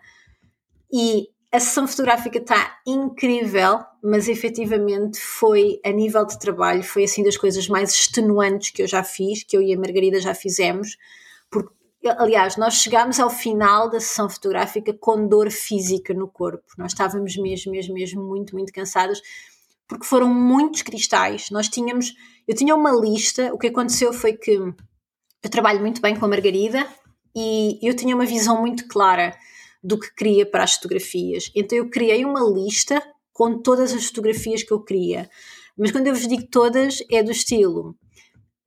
E 0.92 1.30
a 1.52 1.60
sessão 1.60 1.86
fotográfica 1.86 2.38
está 2.38 2.80
incrível, 2.88 3.80
mas 4.02 4.30
efetivamente 4.30 5.20
foi, 5.20 5.82
a 5.86 5.92
nível 5.92 6.26
de 6.26 6.40
trabalho, 6.40 6.82
foi 6.82 7.04
assim 7.04 7.24
das 7.24 7.36
coisas 7.36 7.68
mais 7.68 7.92
extenuantes 7.92 8.70
que 8.70 8.82
eu 8.82 8.88
já 8.88 9.04
fiz, 9.04 9.44
que 9.44 9.58
eu 9.58 9.62
e 9.62 9.74
a 9.74 9.78
Margarida 9.78 10.22
já 10.22 10.34
fizemos, 10.34 10.98
porque, 11.50 11.74
aliás, 12.18 12.56
nós 12.56 12.76
chegámos 12.76 13.20
ao 13.20 13.30
final 13.30 13.90
da 13.90 14.00
sessão 14.00 14.30
fotográfica 14.30 14.94
com 14.94 15.28
dor 15.28 15.52
física 15.52 16.14
no 16.14 16.28
corpo. 16.28 16.64
Nós 16.78 16.94
estávamos 16.94 17.36
mesmo, 17.36 17.74
mesmo, 17.74 17.94
mesmo 17.94 18.24
muito, 18.24 18.56
muito 18.56 18.72
cansadas, 18.72 19.22
porque 19.86 20.06
foram 20.06 20.34
muitos 20.34 20.84
cristais. 20.84 21.50
Nós 21.52 21.68
tínhamos, 21.68 22.14
eu 22.48 22.56
tinha 22.56 22.74
uma 22.74 22.92
lista, 22.92 23.54
o 23.54 23.58
que 23.58 23.68
aconteceu 23.68 24.14
foi 24.14 24.34
que 24.38 24.52
eu 24.52 25.50
trabalho 25.50 25.82
muito 25.82 26.02
bem 26.02 26.16
com 26.16 26.24
a 26.24 26.30
Margarida 26.30 26.88
e 27.36 27.78
eu 27.82 27.94
tinha 27.94 28.16
uma 28.16 28.26
visão 28.26 28.62
muito 28.62 28.88
clara 28.88 29.36
do 29.84 30.00
que 30.00 30.14
queria 30.14 30.46
para 30.46 30.64
as 30.64 30.76
fotografias. 30.76 31.52
Então 31.56 31.78
eu 31.78 31.90
criei 31.90 32.24
uma 32.24 32.42
lista 32.42 33.02
com 33.34 33.60
todas 33.60 33.94
as 33.94 34.06
fotografias 34.06 34.64
que 34.64 34.72
eu 34.72 34.84
queria. 34.84 35.30
Mas 35.78 35.92
quando 35.92 36.08
eu 36.08 36.14
vos 36.14 36.28
digo 36.28 36.48
todas, 36.48 37.00
é 37.10 37.24
do 37.24 37.32
estilo. 37.32 37.96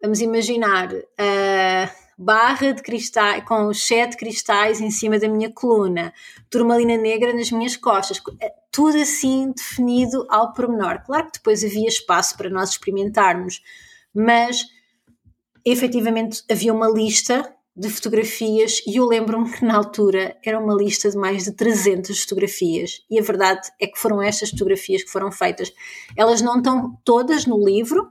Vamos 0.02 0.20
imaginar 0.20 0.90
a 1.18 1.90
barra 2.16 2.72
de 2.72 2.82
cristais 2.82 3.44
com 3.44 3.66
os 3.66 3.86
sete 3.86 4.16
cristais 4.16 4.80
em 4.80 4.90
cima 4.90 5.18
da 5.18 5.28
minha 5.28 5.52
coluna, 5.52 6.12
turmalina 6.48 6.96
negra 6.96 7.32
nas 7.32 7.50
minhas 7.50 7.76
costas, 7.76 8.20
é 8.40 8.52
tudo 8.70 8.98
assim 8.98 9.52
definido 9.52 10.26
ao 10.28 10.52
pormenor. 10.52 11.02
Claro 11.04 11.26
que 11.26 11.38
depois 11.38 11.64
havia 11.64 11.88
espaço 11.88 12.36
para 12.36 12.50
nós 12.50 12.70
experimentarmos, 12.70 13.60
mas 14.14 14.64
efetivamente 15.64 16.42
havia 16.50 16.72
uma 16.72 16.88
lista 16.88 17.52
de 17.76 17.88
fotografias 17.90 18.80
e 18.86 18.96
eu 18.96 19.06
lembro-me 19.06 19.50
que 19.50 19.64
na 19.64 19.76
altura 19.76 20.36
era 20.44 20.60
uma 20.60 20.74
lista 20.74 21.10
de 21.10 21.16
mais 21.16 21.44
de 21.44 21.52
300 21.52 22.22
fotografias 22.22 23.02
e 23.10 23.18
a 23.18 23.22
verdade 23.22 23.68
é 23.80 23.86
que 23.86 23.98
foram 23.98 24.22
estas 24.22 24.50
fotografias 24.50 25.02
que 25.02 25.10
foram 25.10 25.32
feitas. 25.32 25.72
Elas 26.16 26.40
não 26.40 26.58
estão 26.58 26.96
todas 27.04 27.46
no 27.46 27.64
livro, 27.64 28.08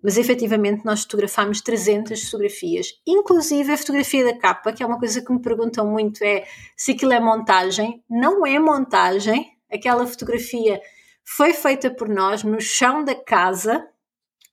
mas 0.00 0.16
efetivamente 0.16 0.84
nós 0.84 1.02
fotografámos 1.02 1.60
300 1.60 2.22
fotografias, 2.24 2.94
inclusive 3.06 3.72
a 3.72 3.76
fotografia 3.76 4.24
da 4.24 4.38
capa, 4.38 4.72
que 4.72 4.82
é 4.82 4.86
uma 4.86 4.98
coisa 4.98 5.20
que 5.20 5.32
me 5.32 5.42
perguntam 5.42 5.86
muito 5.86 6.22
é 6.22 6.44
se 6.76 6.92
aquilo 6.92 7.12
é 7.12 7.20
montagem. 7.20 8.02
Não 8.08 8.46
é 8.46 8.58
montagem, 8.58 9.50
aquela 9.70 10.06
fotografia 10.06 10.80
foi 11.24 11.52
feita 11.52 11.90
por 11.90 12.08
nós 12.08 12.44
no 12.44 12.60
chão 12.60 13.04
da 13.04 13.14
casa. 13.14 13.84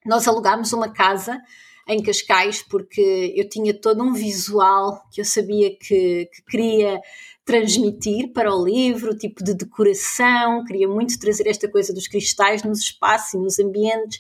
Nós 0.06 0.28
alugámos 0.28 0.74
uma 0.74 0.90
casa 0.92 1.40
em 1.90 2.04
Cascais, 2.04 2.62
porque 2.62 3.34
eu 3.36 3.50
tinha 3.50 3.74
todo 3.74 4.04
um 4.04 4.14
visual 4.14 5.04
que 5.12 5.20
eu 5.20 5.26
sabia 5.26 5.72
que, 5.76 6.30
que 6.32 6.44
queria 6.48 7.02
transmitir 7.44 8.32
para 8.32 8.56
o 8.56 8.64
livro, 8.64 9.18
tipo 9.18 9.44
de 9.44 9.56
decoração, 9.56 10.64
queria 10.66 10.88
muito 10.88 11.20
trazer 11.20 11.48
esta 11.48 11.68
coisa 11.68 11.92
dos 11.92 12.08
cristais 12.08 12.62
nos 12.62 12.80
espaços 12.80 13.34
e 13.34 13.38
nos 13.40 13.58
ambientes. 13.58 14.20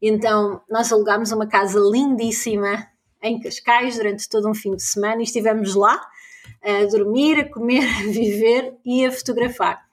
Então, 0.00 0.60
nós 0.70 0.92
alugámos 0.92 1.32
uma 1.32 1.48
casa 1.48 1.80
lindíssima 1.80 2.86
em 3.22 3.40
Cascais 3.40 3.96
durante 3.96 4.28
todo 4.28 4.46
um 4.46 4.54
fim 4.54 4.76
de 4.76 4.82
semana 4.82 5.22
e 5.22 5.24
estivemos 5.24 5.74
lá 5.74 5.98
a 6.62 6.84
dormir, 6.84 7.40
a 7.40 7.48
comer, 7.48 7.82
a 8.04 8.12
viver 8.12 8.74
e 8.84 9.06
a 9.06 9.10
fotografar. 9.10 9.86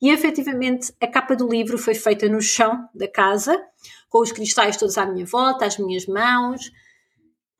E 0.00 0.08
efetivamente 0.08 0.94
a 0.98 1.06
capa 1.06 1.36
do 1.36 1.46
livro 1.46 1.76
foi 1.76 1.94
feita 1.94 2.26
no 2.26 2.40
chão 2.40 2.88
da 2.94 3.06
casa, 3.06 3.62
com 4.10 4.20
os 4.20 4.32
cristais 4.32 4.76
todos 4.76 4.98
à 4.98 5.06
minha 5.06 5.24
volta, 5.24 5.64
às 5.64 5.78
minhas 5.78 6.04
mãos, 6.04 6.70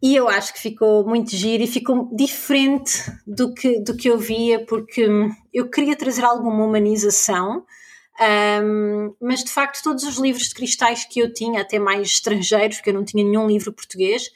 e 0.03 0.17
eu 0.17 0.29
acho 0.29 0.53
que 0.55 0.61
ficou 0.61 1.07
muito 1.07 1.37
giro 1.37 1.63
e 1.63 1.67
ficou 1.67 2.09
diferente 2.15 2.93
do 3.27 3.53
que, 3.53 3.81
do 3.81 3.95
que 3.97 4.09
eu 4.09 4.19
via, 4.19 4.65
porque 4.65 5.07
eu 5.53 5.69
queria 5.69 5.95
trazer 5.95 6.25
alguma 6.25 6.65
humanização, 6.65 7.65
um, 8.63 9.15
mas 9.21 9.45
de 9.45 9.51
facto 9.51 9.83
todos 9.83 10.05
os 10.05 10.17
livros 10.17 10.49
de 10.49 10.55
cristais 10.55 11.05
que 11.05 11.21
eu 11.21 11.33
tinha, 11.33 11.61
até 11.61 11.79
mais 11.79 12.09
estrangeiros, 12.09 12.79
porque 12.79 12.91
eu 12.91 12.95
não 12.95 13.05
tinha 13.05 13.23
nenhum 13.23 13.47
livro 13.47 13.73
português, 13.73 14.31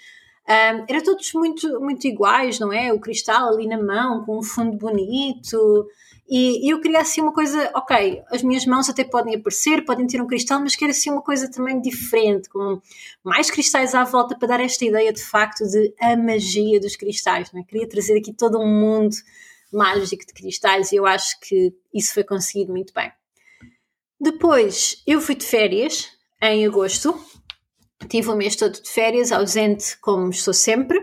um, 0.47 0.85
eram 0.87 1.03
todos 1.03 1.33
muito, 1.33 1.81
muito 1.81 2.07
iguais, 2.07 2.59
não 2.59 2.71
é? 2.71 2.93
O 2.93 3.01
cristal 3.01 3.49
ali 3.49 3.67
na 3.67 3.83
mão, 3.83 4.23
com 4.25 4.39
um 4.39 4.43
fundo 4.43 4.77
bonito, 4.77 5.89
e, 6.29 6.73
eu 6.73 6.81
queria 6.81 7.01
assim 7.01 7.21
uma 7.21 7.33
coisa, 7.33 7.71
ok, 7.75 8.23
as 8.31 8.43
minhas 8.43 8.65
mãos 8.65 8.89
até 8.89 9.05
podem 9.05 9.35
aparecer, 9.35 9.85
podem 9.85 10.07
ter 10.07 10.23
um 10.23 10.27
cristal, 10.27 10.59
mas 10.61 10.75
quero 10.75 10.91
assim 10.91 11.11
uma 11.11 11.23
coisa 11.23 11.51
também 11.51 11.81
diferente, 11.81 12.49
com 12.49 12.81
mais 13.23 13.51
cristais 13.51 13.95
à 13.95 14.05
volta 14.05 14.37
para 14.37 14.49
dar 14.49 14.61
esta 14.61 14.85
ideia 14.85 15.13
de 15.13 15.23
facto 15.23 15.65
de 15.67 15.95
a 16.01 16.17
magia 16.17 16.81
dos 16.81 16.97
cristais. 16.97 17.53
Não 17.53 17.61
é? 17.61 17.65
Queria 17.65 17.89
trazer 17.89 18.17
aqui 18.17 18.33
todo 18.33 18.59
um 18.59 18.67
mundo 18.67 19.15
mágico 19.71 20.25
de 20.27 20.33
cristais 20.33 20.93
e 20.93 20.97
eu 20.97 21.05
acho 21.05 21.39
que 21.41 21.75
isso 21.93 22.15
foi 22.15 22.25
conseguido 22.25 22.73
muito 22.73 22.95
bem. 22.95 23.13
Depois 24.19 25.03
eu 25.07 25.21
fui 25.21 25.35
de 25.35 25.45
férias 25.45 26.09
em 26.41 26.67
agosto, 26.67 27.19
tive 28.09 28.31
o 28.31 28.37
mês 28.37 28.57
todo 28.57 28.81
de 28.81 28.89
férias, 28.89 29.31
ausente 29.31 29.99
como 29.99 30.31
estou 30.31 30.55
sempre. 30.55 30.99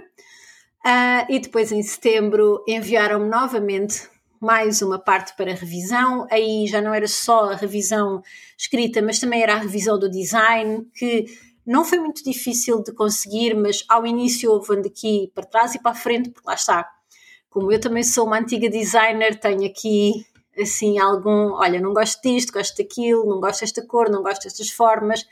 Uh, 0.83 1.29
e 1.29 1.39
depois 1.39 1.71
em 1.71 1.83
setembro 1.83 2.63
enviaram-me 2.67 3.29
novamente 3.29 4.09
mais 4.41 4.81
uma 4.81 4.97
parte 4.97 5.35
para 5.37 5.53
revisão. 5.53 6.27
Aí 6.31 6.65
já 6.67 6.81
não 6.81 6.93
era 6.93 7.07
só 7.07 7.51
a 7.51 7.55
revisão 7.55 8.23
escrita, 8.57 9.01
mas 9.01 9.19
também 9.19 9.43
era 9.43 9.53
a 9.53 9.59
revisão 9.59 9.99
do 9.99 10.09
design, 10.09 10.85
que 10.95 11.25
não 11.65 11.85
foi 11.85 11.99
muito 11.99 12.23
difícil 12.23 12.81
de 12.83 12.91
conseguir, 12.91 13.53
mas 13.53 13.85
ao 13.87 14.05
início 14.05 14.51
houve 14.51 14.79
aqui 14.79 15.31
para 15.35 15.45
trás 15.45 15.75
e 15.75 15.79
para 15.79 15.91
a 15.91 15.95
frente, 15.95 16.31
porque 16.31 16.47
lá 16.47 16.55
está. 16.55 16.89
Como 17.51 17.71
eu 17.71 17.79
também 17.79 18.01
sou 18.01 18.25
uma 18.25 18.39
antiga 18.39 18.67
designer, 18.67 19.39
tenho 19.39 19.65
aqui 19.65 20.25
assim 20.57 20.99
algum, 20.99 21.53
olha, 21.53 21.79
não 21.79 21.93
gosto 21.93 22.21
disto, 22.21 22.51
gosto 22.51 22.77
daquilo, 22.77 23.25
não 23.25 23.39
gosto 23.39 23.61
desta 23.61 23.85
cor, 23.85 24.09
não 24.09 24.23
gosto 24.23 24.43
destas 24.43 24.69
formas. 24.69 25.25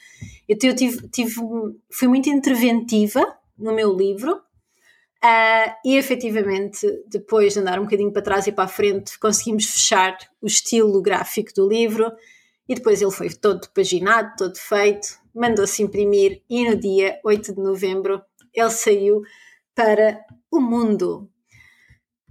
Então 0.48 0.70
eu 0.70 0.76
tive, 0.76 1.08
tive 1.10 1.42
fui 1.90 2.08
muito 2.08 2.30
interventiva 2.30 3.26
no 3.58 3.74
meu 3.74 3.96
livro 3.96 4.40
Uh, 5.24 5.76
e 5.84 5.98
efetivamente, 5.98 6.88
depois 7.08 7.54
de 7.54 7.60
andar 7.60 7.78
um 7.78 7.84
bocadinho 7.84 8.12
para 8.12 8.22
trás 8.22 8.48
e 8.48 8.54
para 8.54 8.64
a 8.64 8.70
frente, 8.70 9.20
conseguimos 9.20 9.66
fechar 9.66 10.18
o 10.42 10.48
estilo 10.48 11.02
gráfico 11.02 11.54
do 11.54 11.68
livro 11.68 12.10
e 12.68 12.76
depois 12.76 13.02
ele 13.02 13.12
foi 13.12 13.30
todo 13.30 13.70
paginado, 13.72 14.36
todo 14.38 14.58
feito, 14.58 15.20
mandou-se 15.36 15.84
imprimir 15.84 16.42
e 16.50 16.70
no 16.70 16.78
dia 16.78 17.20
8 17.26 17.56
de 17.56 17.62
novembro 17.62 18.22
ele 18.54 18.70
saiu 18.70 19.22
para 19.76 20.24
o 20.50 20.62
mundo. 20.62 21.30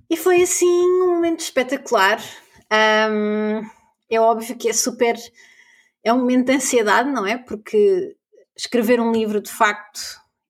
E 0.09 0.17
foi 0.17 0.43
assim 0.43 0.67
um 0.67 1.15
momento 1.15 1.41
espetacular. 1.41 2.19
Um, 2.73 3.63
é 4.11 4.19
óbvio 4.19 4.57
que 4.57 4.69
é 4.69 4.73
super. 4.73 5.17
É 6.03 6.13
um 6.13 6.19
momento 6.19 6.47
de 6.47 6.53
ansiedade, 6.53 7.11
não 7.11 7.27
é? 7.27 7.37
Porque 7.37 8.17
escrever 8.57 8.99
um 9.01 9.13
livro 9.13 9.43
de 9.43 9.51
facto 9.51 10.01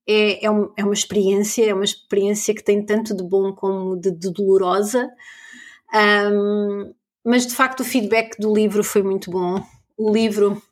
é, 0.09 0.47
é, 0.47 0.51
um, 0.51 0.73
é, 0.75 0.83
uma 0.83 0.94
experiência, 0.94 1.66
é 1.66 1.75
uma 1.75 1.85
experiência 1.85 2.55
que 2.55 2.64
tem 2.64 2.83
tanto 2.83 3.14
de 3.14 3.23
bom 3.23 3.53
como 3.53 3.94
de, 3.94 4.11
de 4.11 4.33
dolorosa. 4.33 5.07
Um, 5.94 6.94
mas 7.23 7.47
de 7.47 7.55
facto 7.55 7.81
o 7.81 7.85
feedback 7.85 8.38
do 8.40 8.55
livro 8.55 8.83
foi 8.83 9.03
muito 9.03 9.31
bom. 9.31 9.62
O 9.99 10.11
livro, 10.11 10.62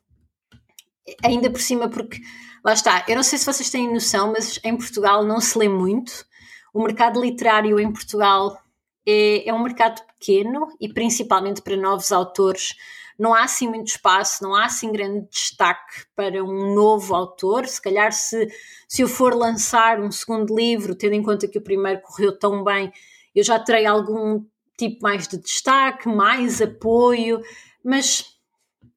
ainda 1.23 1.51
por 1.51 1.61
cima, 1.61 1.87
porque 1.87 2.19
lá 2.65 2.73
está, 2.73 3.05
eu 3.07 3.15
não 3.15 3.23
sei 3.23 3.37
se 3.37 3.45
vocês 3.45 3.69
têm 3.69 3.93
noção, 3.93 4.31
mas 4.31 4.59
em 4.63 4.75
Portugal 4.75 5.23
não 5.23 5.39
se 5.39 5.55
lê 5.55 5.69
muito. 5.69 6.25
O 6.73 6.81
mercado 6.81 7.21
literário 7.21 7.79
em 7.79 7.91
Portugal 7.91 8.59
é, 9.05 9.47
é 9.47 9.53
um 9.53 9.61
mercado 9.61 10.01
pequeno 10.19 10.67
e 10.81 10.91
principalmente 10.91 11.61
para 11.61 11.77
novos 11.77 12.11
autores 12.11 12.73
não 13.17 13.33
há 13.33 13.43
assim 13.43 13.67
muito 13.67 13.87
espaço, 13.87 14.43
não 14.43 14.53
há 14.53 14.65
assim 14.65 14.91
grande 14.91 15.27
destaque 15.29 16.05
para 16.15 16.43
um 16.43 16.73
novo 16.75 17.15
autor. 17.15 17.67
Se 17.67 17.81
calhar, 17.81 18.11
se, 18.11 18.47
se 18.87 19.01
eu 19.01 19.07
for 19.07 19.33
lançar 19.33 19.99
um 19.99 20.11
segundo 20.11 20.55
livro, 20.55 20.95
tendo 20.95 21.13
em 21.13 21.23
conta 21.23 21.47
que 21.47 21.57
o 21.57 21.63
primeiro 21.63 22.01
correu 22.01 22.37
tão 22.37 22.63
bem, 22.63 22.91
eu 23.35 23.43
já 23.43 23.59
terei 23.59 23.85
algum 23.85 24.43
tipo 24.77 25.01
mais 25.01 25.27
de 25.27 25.37
destaque, 25.37 26.07
mais 26.07 26.61
apoio, 26.61 27.41
mas 27.83 28.25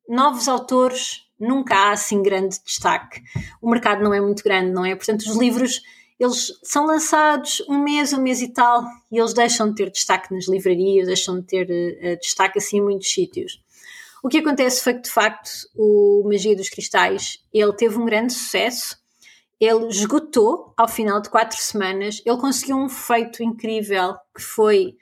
novos 0.08 0.48
autores 0.48 1.26
nunca 1.38 1.74
há 1.74 1.92
assim 1.92 2.22
grande 2.22 2.62
destaque. 2.62 3.22
O 3.62 3.70
mercado 3.70 4.02
não 4.02 4.12
é 4.12 4.20
muito 4.20 4.44
grande, 4.44 4.70
não 4.70 4.84
é? 4.84 4.94
Portanto, 4.94 5.22
os 5.22 5.36
livros 5.36 5.80
eles 6.18 6.52
são 6.62 6.84
lançados 6.84 7.62
um 7.66 7.82
mês, 7.82 8.12
um 8.12 8.20
mês 8.20 8.42
e 8.42 8.48
tal, 8.48 8.84
e 9.10 9.18
eles 9.18 9.32
deixam 9.32 9.70
de 9.70 9.76
ter 9.76 9.90
destaque 9.90 10.34
nas 10.34 10.46
livrarias, 10.46 11.06
deixam 11.06 11.40
de 11.40 11.46
ter 11.46 11.64
uh, 11.64 12.20
destaque 12.20 12.58
assim 12.58 12.76
em 12.76 12.82
muitos 12.82 13.10
sítios. 13.10 13.58
O 14.22 14.28
que 14.28 14.38
acontece 14.38 14.82
foi 14.82 14.94
que, 14.94 15.02
de 15.02 15.10
facto, 15.10 15.50
o 15.74 16.22
Magia 16.26 16.54
dos 16.54 16.68
Cristais, 16.68 17.38
ele 17.52 17.72
teve 17.72 17.96
um 17.96 18.04
grande 18.04 18.32
sucesso, 18.32 18.98
ele 19.58 19.88
esgotou 19.88 20.72
ao 20.76 20.88
final 20.88 21.20
de 21.20 21.30
quatro 21.30 21.58
semanas, 21.58 22.22
ele 22.24 22.36
conseguiu 22.38 22.76
um 22.76 22.88
feito 22.88 23.42
incrível, 23.42 24.14
que 24.34 24.42
foi, 24.42 24.96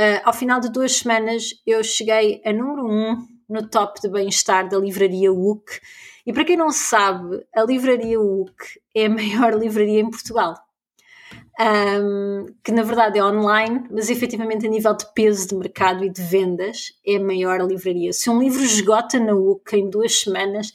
uh, 0.00 0.20
ao 0.24 0.32
final 0.32 0.60
de 0.60 0.70
duas 0.70 0.96
semanas, 0.96 1.50
eu 1.66 1.82
cheguei 1.82 2.40
a 2.44 2.52
número 2.52 2.86
um 2.86 3.26
no 3.48 3.68
top 3.68 4.00
de 4.00 4.08
bem-estar 4.08 4.68
da 4.68 4.78
livraria 4.78 5.32
WUC, 5.32 5.80
e 6.26 6.32
para 6.32 6.44
quem 6.44 6.56
não 6.56 6.70
sabe, 6.70 7.46
a 7.54 7.62
livraria 7.62 8.20
WUC 8.20 8.80
é 8.94 9.06
a 9.06 9.10
maior 9.10 9.54
livraria 9.54 10.00
em 10.00 10.10
Portugal. 10.10 10.54
Um, 11.58 12.46
que 12.62 12.70
na 12.70 12.82
verdade 12.82 13.18
é 13.18 13.24
online, 13.24 13.86
mas 13.90 14.10
efetivamente 14.10 14.66
a 14.66 14.70
nível 14.70 14.94
de 14.94 15.10
peso 15.14 15.48
de 15.48 15.54
mercado 15.54 16.04
e 16.04 16.10
de 16.10 16.20
vendas 16.20 16.92
é 17.06 17.16
a 17.16 17.20
maior 17.20 17.62
livraria. 17.62 18.12
Se 18.12 18.28
um 18.28 18.38
livro 18.38 18.62
esgota 18.62 19.18
na 19.18 19.34
UC 19.34 19.74
em 19.74 19.88
duas 19.88 20.20
semanas, 20.20 20.70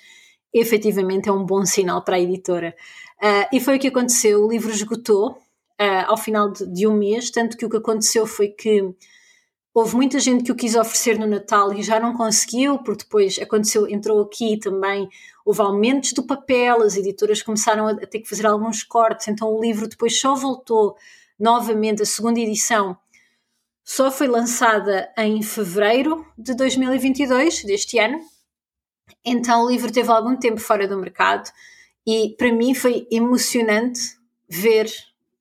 efetivamente 0.51 1.29
é 1.29 1.31
um 1.31 1.45
bom 1.45 1.63
sinal 1.65 2.03
para 2.03 2.15
a 2.15 2.19
editora. 2.19 2.75
Uh, 3.21 3.55
e 3.55 3.59
foi 3.59 3.77
o 3.77 3.79
que 3.79 3.89
aconteceu, 3.89 4.43
o 4.43 4.49
livro 4.49 4.71
esgotou 4.71 5.33
uh, 5.33 6.05
ao 6.07 6.17
final 6.17 6.51
de, 6.51 6.65
de, 6.65 6.87
um 6.87 6.97
mês, 6.97 7.29
tanto 7.29 7.55
que 7.55 7.65
o 7.65 7.69
que 7.69 7.77
aconteceu 7.77 8.25
foi 8.25 8.47
que 8.47 8.93
houve 9.73 9.95
muita 9.95 10.19
gente 10.19 10.43
que 10.43 10.51
o 10.51 10.55
quis 10.55 10.75
oferecer 10.75 11.19
no 11.19 11.27
Natal 11.27 11.71
e 11.73 11.83
já 11.83 11.99
não 11.99 12.17
conseguiu, 12.17 12.79
porque 12.79 13.03
depois 13.03 13.37
aconteceu, 13.39 13.87
entrou 13.87 14.19
aqui 14.21 14.57
também, 14.57 15.07
houve 15.45 15.61
aumentos 15.61 16.13
do 16.13 16.23
papel, 16.23 16.81
as 16.81 16.95
editoras 16.95 17.41
começaram 17.41 17.87
a, 17.87 17.95
ter 17.95 18.19
que 18.19 18.29
fazer 18.29 18.45
alguns 18.45 18.83
cortes, 18.83 19.27
então 19.27 19.47
o 19.53 19.61
livro 19.61 19.87
depois 19.87 20.19
só 20.19 20.35
voltou 20.35 20.95
novamente, 21.39 22.01
a 22.01 22.05
segunda 22.05 22.39
edição 22.39 22.97
só 23.83 24.11
foi 24.11 24.27
lançada 24.27 25.11
em 25.17 25.41
fevereiro 25.41 26.25
de 26.37 26.53
2022, 26.53 27.63
deste 27.63 27.97
ano, 27.97 28.19
então 29.25 29.65
o 29.65 29.69
livro 29.69 29.91
teve 29.91 30.11
algum 30.11 30.35
tempo 30.35 30.59
fora 30.59 30.87
do 30.87 30.97
mercado 30.97 31.49
e 32.05 32.35
para 32.37 32.51
mim 32.51 32.73
foi 32.73 33.07
emocionante 33.11 33.99
ver 34.49 34.91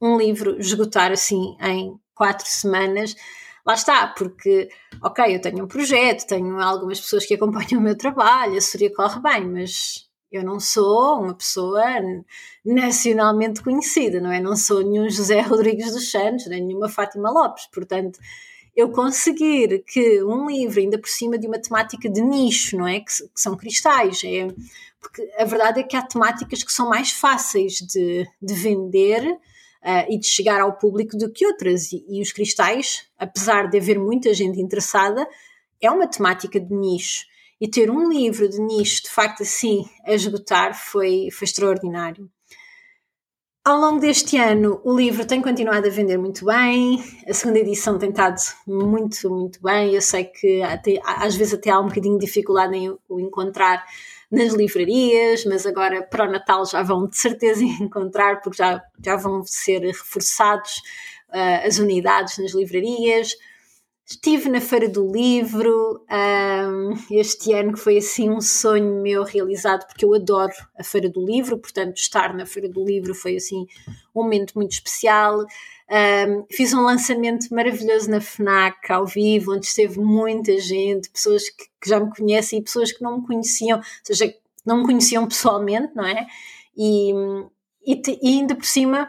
um 0.00 0.16
livro 0.16 0.58
esgotar 0.58 1.12
assim 1.12 1.56
em 1.60 1.98
quatro 2.14 2.46
semanas 2.46 3.14
lá 3.66 3.74
está, 3.74 4.06
porque, 4.08 4.68
ok, 5.02 5.36
eu 5.36 5.40
tenho 5.40 5.64
um 5.64 5.68
projeto, 5.68 6.26
tenho 6.26 6.60
algumas 6.60 7.00
pessoas 7.00 7.26
que 7.26 7.34
acompanham 7.34 7.80
o 7.80 7.82
meu 7.82 7.96
trabalho, 7.96 8.54
a 8.54 8.58
assessoria 8.58 8.92
corre 8.92 9.20
bem, 9.20 9.46
mas 9.46 10.08
eu 10.30 10.44
não 10.44 10.60
sou 10.60 11.20
uma 11.20 11.34
pessoa 11.34 11.82
nacionalmente 12.64 13.62
conhecida, 13.62 14.20
não 14.20 14.30
é? 14.30 14.40
Não 14.40 14.56
sou 14.56 14.82
nenhum 14.82 15.10
José 15.10 15.40
Rodrigues 15.42 15.92
dos 15.92 16.10
Santos, 16.10 16.46
nem 16.46 16.64
nenhuma 16.64 16.88
Fátima 16.88 17.30
Lopes, 17.30 17.66
portanto, 17.72 18.18
eu 18.76 18.90
conseguir 18.90 19.82
que 19.84 20.22
um 20.22 20.48
livro, 20.48 20.80
ainda 20.80 20.98
por 20.98 21.08
cima 21.08 21.36
de 21.36 21.46
uma 21.46 21.58
temática 21.58 22.08
de 22.08 22.20
nicho, 22.20 22.76
não 22.76 22.86
é? 22.86 23.00
Que, 23.00 23.06
que 23.06 23.40
são 23.40 23.56
cristais, 23.56 24.22
é, 24.24 24.46
porque 25.00 25.28
a 25.38 25.44
verdade 25.44 25.80
é 25.80 25.82
que 25.82 25.96
há 25.96 26.02
temáticas 26.02 26.62
que 26.62 26.72
são 26.72 26.88
mais 26.88 27.10
fáceis 27.10 27.74
de, 27.74 28.26
de 28.40 28.54
vender 28.54 29.38
uh, 29.82 30.12
e 30.12 30.18
de 30.18 30.26
chegar 30.26 30.60
ao 30.60 30.76
público 30.76 31.16
do 31.16 31.30
que 31.30 31.46
outras. 31.46 31.92
E, 31.92 32.04
e 32.08 32.22
os 32.22 32.32
cristais, 32.32 33.06
apesar 33.18 33.68
de 33.68 33.78
haver 33.78 33.98
muita 33.98 34.32
gente 34.34 34.60
interessada, 34.60 35.26
é 35.80 35.90
uma 35.90 36.06
temática 36.06 36.60
de 36.60 36.74
nicho. 36.74 37.24
E 37.60 37.68
ter 37.68 37.90
um 37.90 38.08
livro 38.08 38.48
de 38.48 38.60
nicho, 38.60 39.02
de 39.02 39.10
facto, 39.10 39.42
assim, 39.42 39.84
a 40.06 40.14
esgotar, 40.14 40.74
foi, 40.74 41.28
foi 41.30 41.44
extraordinário. 41.44 42.30
Ao 43.62 43.78
longo 43.78 44.00
deste 44.00 44.38
ano, 44.38 44.80
o 44.84 44.96
livro 44.96 45.26
tem 45.26 45.42
continuado 45.42 45.86
a 45.86 45.90
vender 45.90 46.16
muito 46.16 46.46
bem, 46.46 46.98
a 47.28 47.34
segunda 47.34 47.58
edição 47.58 47.98
tem 47.98 48.08
estado 48.08 48.40
muito, 48.66 49.28
muito 49.28 49.62
bem. 49.62 49.94
Eu 49.94 50.00
sei 50.00 50.24
que 50.24 50.62
até, 50.62 50.98
às 51.04 51.36
vezes 51.36 51.52
até 51.52 51.68
há 51.68 51.78
um 51.78 51.88
bocadinho 51.88 52.18
de 52.18 52.24
dificuldade 52.24 52.74
em 52.74 52.96
o 53.06 53.20
encontrar 53.20 53.84
nas 54.30 54.52
livrarias, 54.52 55.44
mas 55.44 55.66
agora 55.66 56.02
para 56.02 56.28
o 56.28 56.30
Natal 56.30 56.64
já 56.64 56.82
vão 56.82 57.08
de 57.08 57.16
certeza 57.16 57.64
encontrar, 57.82 58.40
porque 58.40 58.58
já, 58.58 58.82
já 59.04 59.16
vão 59.16 59.42
ser 59.44 59.80
reforçados 59.80 60.76
uh, 61.30 61.66
as 61.66 61.78
unidades 61.78 62.38
nas 62.38 62.54
livrarias. 62.54 63.32
Estive 64.10 64.48
na 64.48 64.60
Feira 64.60 64.88
do 64.88 65.06
Livro 65.06 66.04
um, 66.10 66.94
este 67.12 67.52
ano, 67.52 67.74
que 67.74 67.78
foi 67.78 67.98
assim 67.98 68.28
um 68.28 68.40
sonho 68.40 69.00
meu 69.00 69.22
realizado, 69.22 69.86
porque 69.86 70.04
eu 70.04 70.12
adoro 70.12 70.52
a 70.76 70.82
Feira 70.82 71.08
do 71.08 71.24
Livro, 71.24 71.56
portanto, 71.56 71.96
estar 71.96 72.34
na 72.34 72.44
Feira 72.44 72.68
do 72.68 72.84
Livro 72.84 73.14
foi 73.14 73.36
assim 73.36 73.68
um 74.12 74.20
momento 74.24 74.54
muito 74.56 74.72
especial. 74.72 75.38
Um, 75.38 76.44
fiz 76.50 76.74
um 76.74 76.82
lançamento 76.82 77.54
maravilhoso 77.54 78.10
na 78.10 78.20
FNAC 78.20 78.90
ao 78.90 79.06
vivo, 79.06 79.54
onde 79.54 79.66
esteve 79.66 80.00
muita 80.00 80.58
gente, 80.58 81.08
pessoas 81.08 81.48
que, 81.48 81.66
que 81.80 81.88
já 81.88 82.00
me 82.00 82.10
conhecem 82.12 82.58
e 82.58 82.64
pessoas 82.64 82.90
que 82.90 83.04
não 83.04 83.20
me 83.20 83.26
conheciam, 83.26 83.78
ou 83.78 83.84
seja, 84.02 84.34
não 84.66 84.78
me 84.78 84.86
conheciam 84.86 85.24
pessoalmente, 85.28 85.94
não 85.94 86.04
é? 86.04 86.26
E, 86.76 87.12
e, 87.86 88.02
e 88.20 88.28
ainda 88.40 88.56
por 88.56 88.66
cima, 88.66 89.08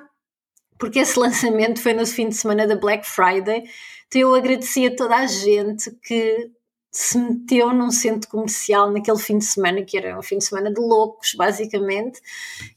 porque 0.78 1.00
esse 1.00 1.18
lançamento 1.18 1.82
foi 1.82 1.96
no 1.96 2.06
fim 2.06 2.30
de 2.30 2.36
semana 2.36 2.68
da 2.68 2.76
Black 2.76 3.04
Friday 3.04 3.64
então 4.12 4.22
eu 4.22 4.36
agradeci 4.36 4.86
a 4.86 4.94
toda 4.94 5.16
a 5.16 5.26
gente 5.26 5.90
que 6.04 6.52
se 6.92 7.18
meteu 7.18 7.72
num 7.72 7.90
centro 7.90 8.30
comercial 8.30 8.92
naquele 8.92 9.18
fim 9.18 9.38
de 9.38 9.46
semana, 9.46 9.82
que 9.82 9.98
era 9.98 10.20
um 10.20 10.22
fim 10.22 10.38
de 10.38 10.44
semana 10.44 10.70
de 10.70 10.82
loucos, 10.82 11.34
basicamente, 11.34 12.20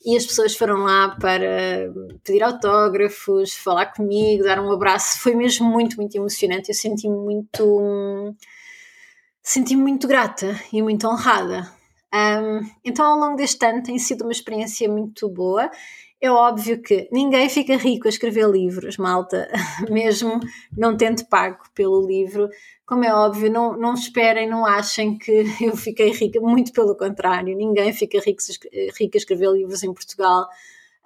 e 0.07 0.16
as 0.16 0.25
pessoas 0.25 0.57
foram 0.57 0.85
lá 0.85 1.16
para 1.16 1.92
pedir 2.23 2.44
autógrafos, 2.44 3.53
falar 3.53 3.87
comigo, 3.87 4.44
dar 4.44 4.61
um 4.61 4.70
abraço. 4.70 5.18
Foi 5.18 5.35
mesmo 5.35 5.68
muito, 5.68 5.97
muito 5.97 6.14
emocionante. 6.14 6.68
Eu 6.68 6.75
senti-me 6.77 7.16
muito. 7.16 8.37
senti-me 9.42 9.83
muito 9.83 10.07
grata 10.07 10.57
e 10.73 10.81
muito 10.81 11.09
honrada. 11.09 11.68
Um, 12.14 12.61
então, 12.85 13.05
ao 13.05 13.18
longo 13.18 13.37
deste 13.37 13.66
ano, 13.66 13.83
tem 13.83 13.99
sido 13.99 14.23
uma 14.23 14.31
experiência 14.31 14.88
muito 14.88 15.29
boa 15.29 15.68
é 16.25 16.31
óbvio 16.31 16.81
que 16.81 17.07
ninguém 17.13 17.51
fica 17.51 17.77
rico 17.77 18.07
a 18.07 18.09
escrever 18.09 18.49
livros, 18.49 18.97
malta, 18.97 19.47
mesmo 19.91 20.41
não 20.75 20.97
tendo 20.97 21.27
pago 21.27 21.63
pelo 21.75 22.07
livro. 22.07 22.49
Como 22.87 23.05
é 23.05 23.15
óbvio, 23.15 23.53
não, 23.53 23.77
não 23.77 23.93
esperem, 23.93 24.49
não 24.49 24.65
achem 24.65 25.19
que 25.19 25.45
eu 25.61 25.77
fiquei 25.77 26.11
rica, 26.13 26.41
muito 26.41 26.73
pelo 26.73 26.97
contrário, 26.97 27.55
ninguém 27.55 27.93
fica 27.93 28.19
rico, 28.21 28.43
rico 28.99 29.17
a 29.17 29.19
escrever 29.19 29.51
livros 29.51 29.83
em 29.83 29.93
Portugal. 29.93 30.49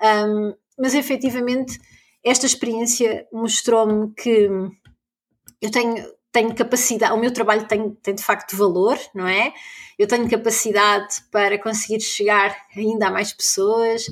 Um, 0.01 0.55
mas 0.79 0.95
efetivamente, 0.95 1.81
esta 2.23 2.47
experiência 2.47 3.27
mostrou-me 3.33 4.15
que 4.15 4.49
eu 5.61 5.71
tenho, 5.73 6.13
tenho 6.31 6.55
capacidade, 6.55 7.13
o 7.13 7.19
meu 7.19 7.33
trabalho 7.33 7.67
tem, 7.67 7.91
tem 7.91 8.15
de 8.15 8.23
facto 8.23 8.57
valor, 8.57 8.97
não 9.13 9.27
é? 9.27 9.53
Eu 9.99 10.07
tenho 10.07 10.31
capacidade 10.31 11.17
para 11.33 11.61
conseguir 11.61 12.01
chegar 12.01 12.57
ainda 12.77 13.09
a 13.09 13.11
mais 13.11 13.33
pessoas 13.33 14.07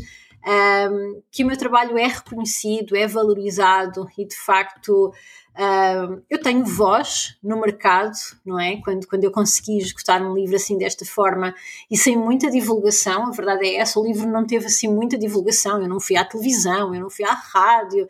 um, 0.47 1.23
que 1.31 1.43
o 1.43 1.47
meu 1.47 1.57
trabalho 1.57 1.99
é 1.99 2.07
reconhecido, 2.07 2.97
é 2.97 3.07
valorizado 3.07 4.07
e 4.17 4.25
de 4.25 4.37
facto 4.37 5.13
um, 5.59 6.23
eu 6.31 6.41
tenho 6.41 6.65
voz 6.65 7.37
no 7.43 7.61
mercado, 7.61 8.15
não 8.45 8.61
é? 8.61 8.77
Quando, 8.83 9.07
quando 9.09 9.25
eu 9.25 9.33
consegui 9.33 9.79
escutar 9.79 10.23
um 10.23 10.35
livro 10.35 10.55
assim 10.55 10.79
desta 10.79 11.05
forma 11.05 11.55
e 11.91 11.97
sem 11.97 12.17
muita 12.17 12.51
divulgação, 12.51 13.27
a 13.27 13.31
verdade 13.31 13.67
é 13.67 13.77
essa, 13.77 13.99
o 13.99 14.07
livro 14.07 14.29
não 14.29 14.47
teve 14.47 14.67
assim 14.67 14.87
muita 14.87 15.19
divulgação, 15.19 15.83
eu 15.83 15.89
não 15.89 15.99
fui 15.99 16.17
à 16.17 16.25
televisão, 16.25 16.95
eu 16.95 17.01
não 17.01 17.11
fui 17.11 17.25
à 17.25 17.33
rádio, 17.33 18.07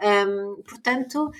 um, 0.00 0.62
portanto 0.62 1.30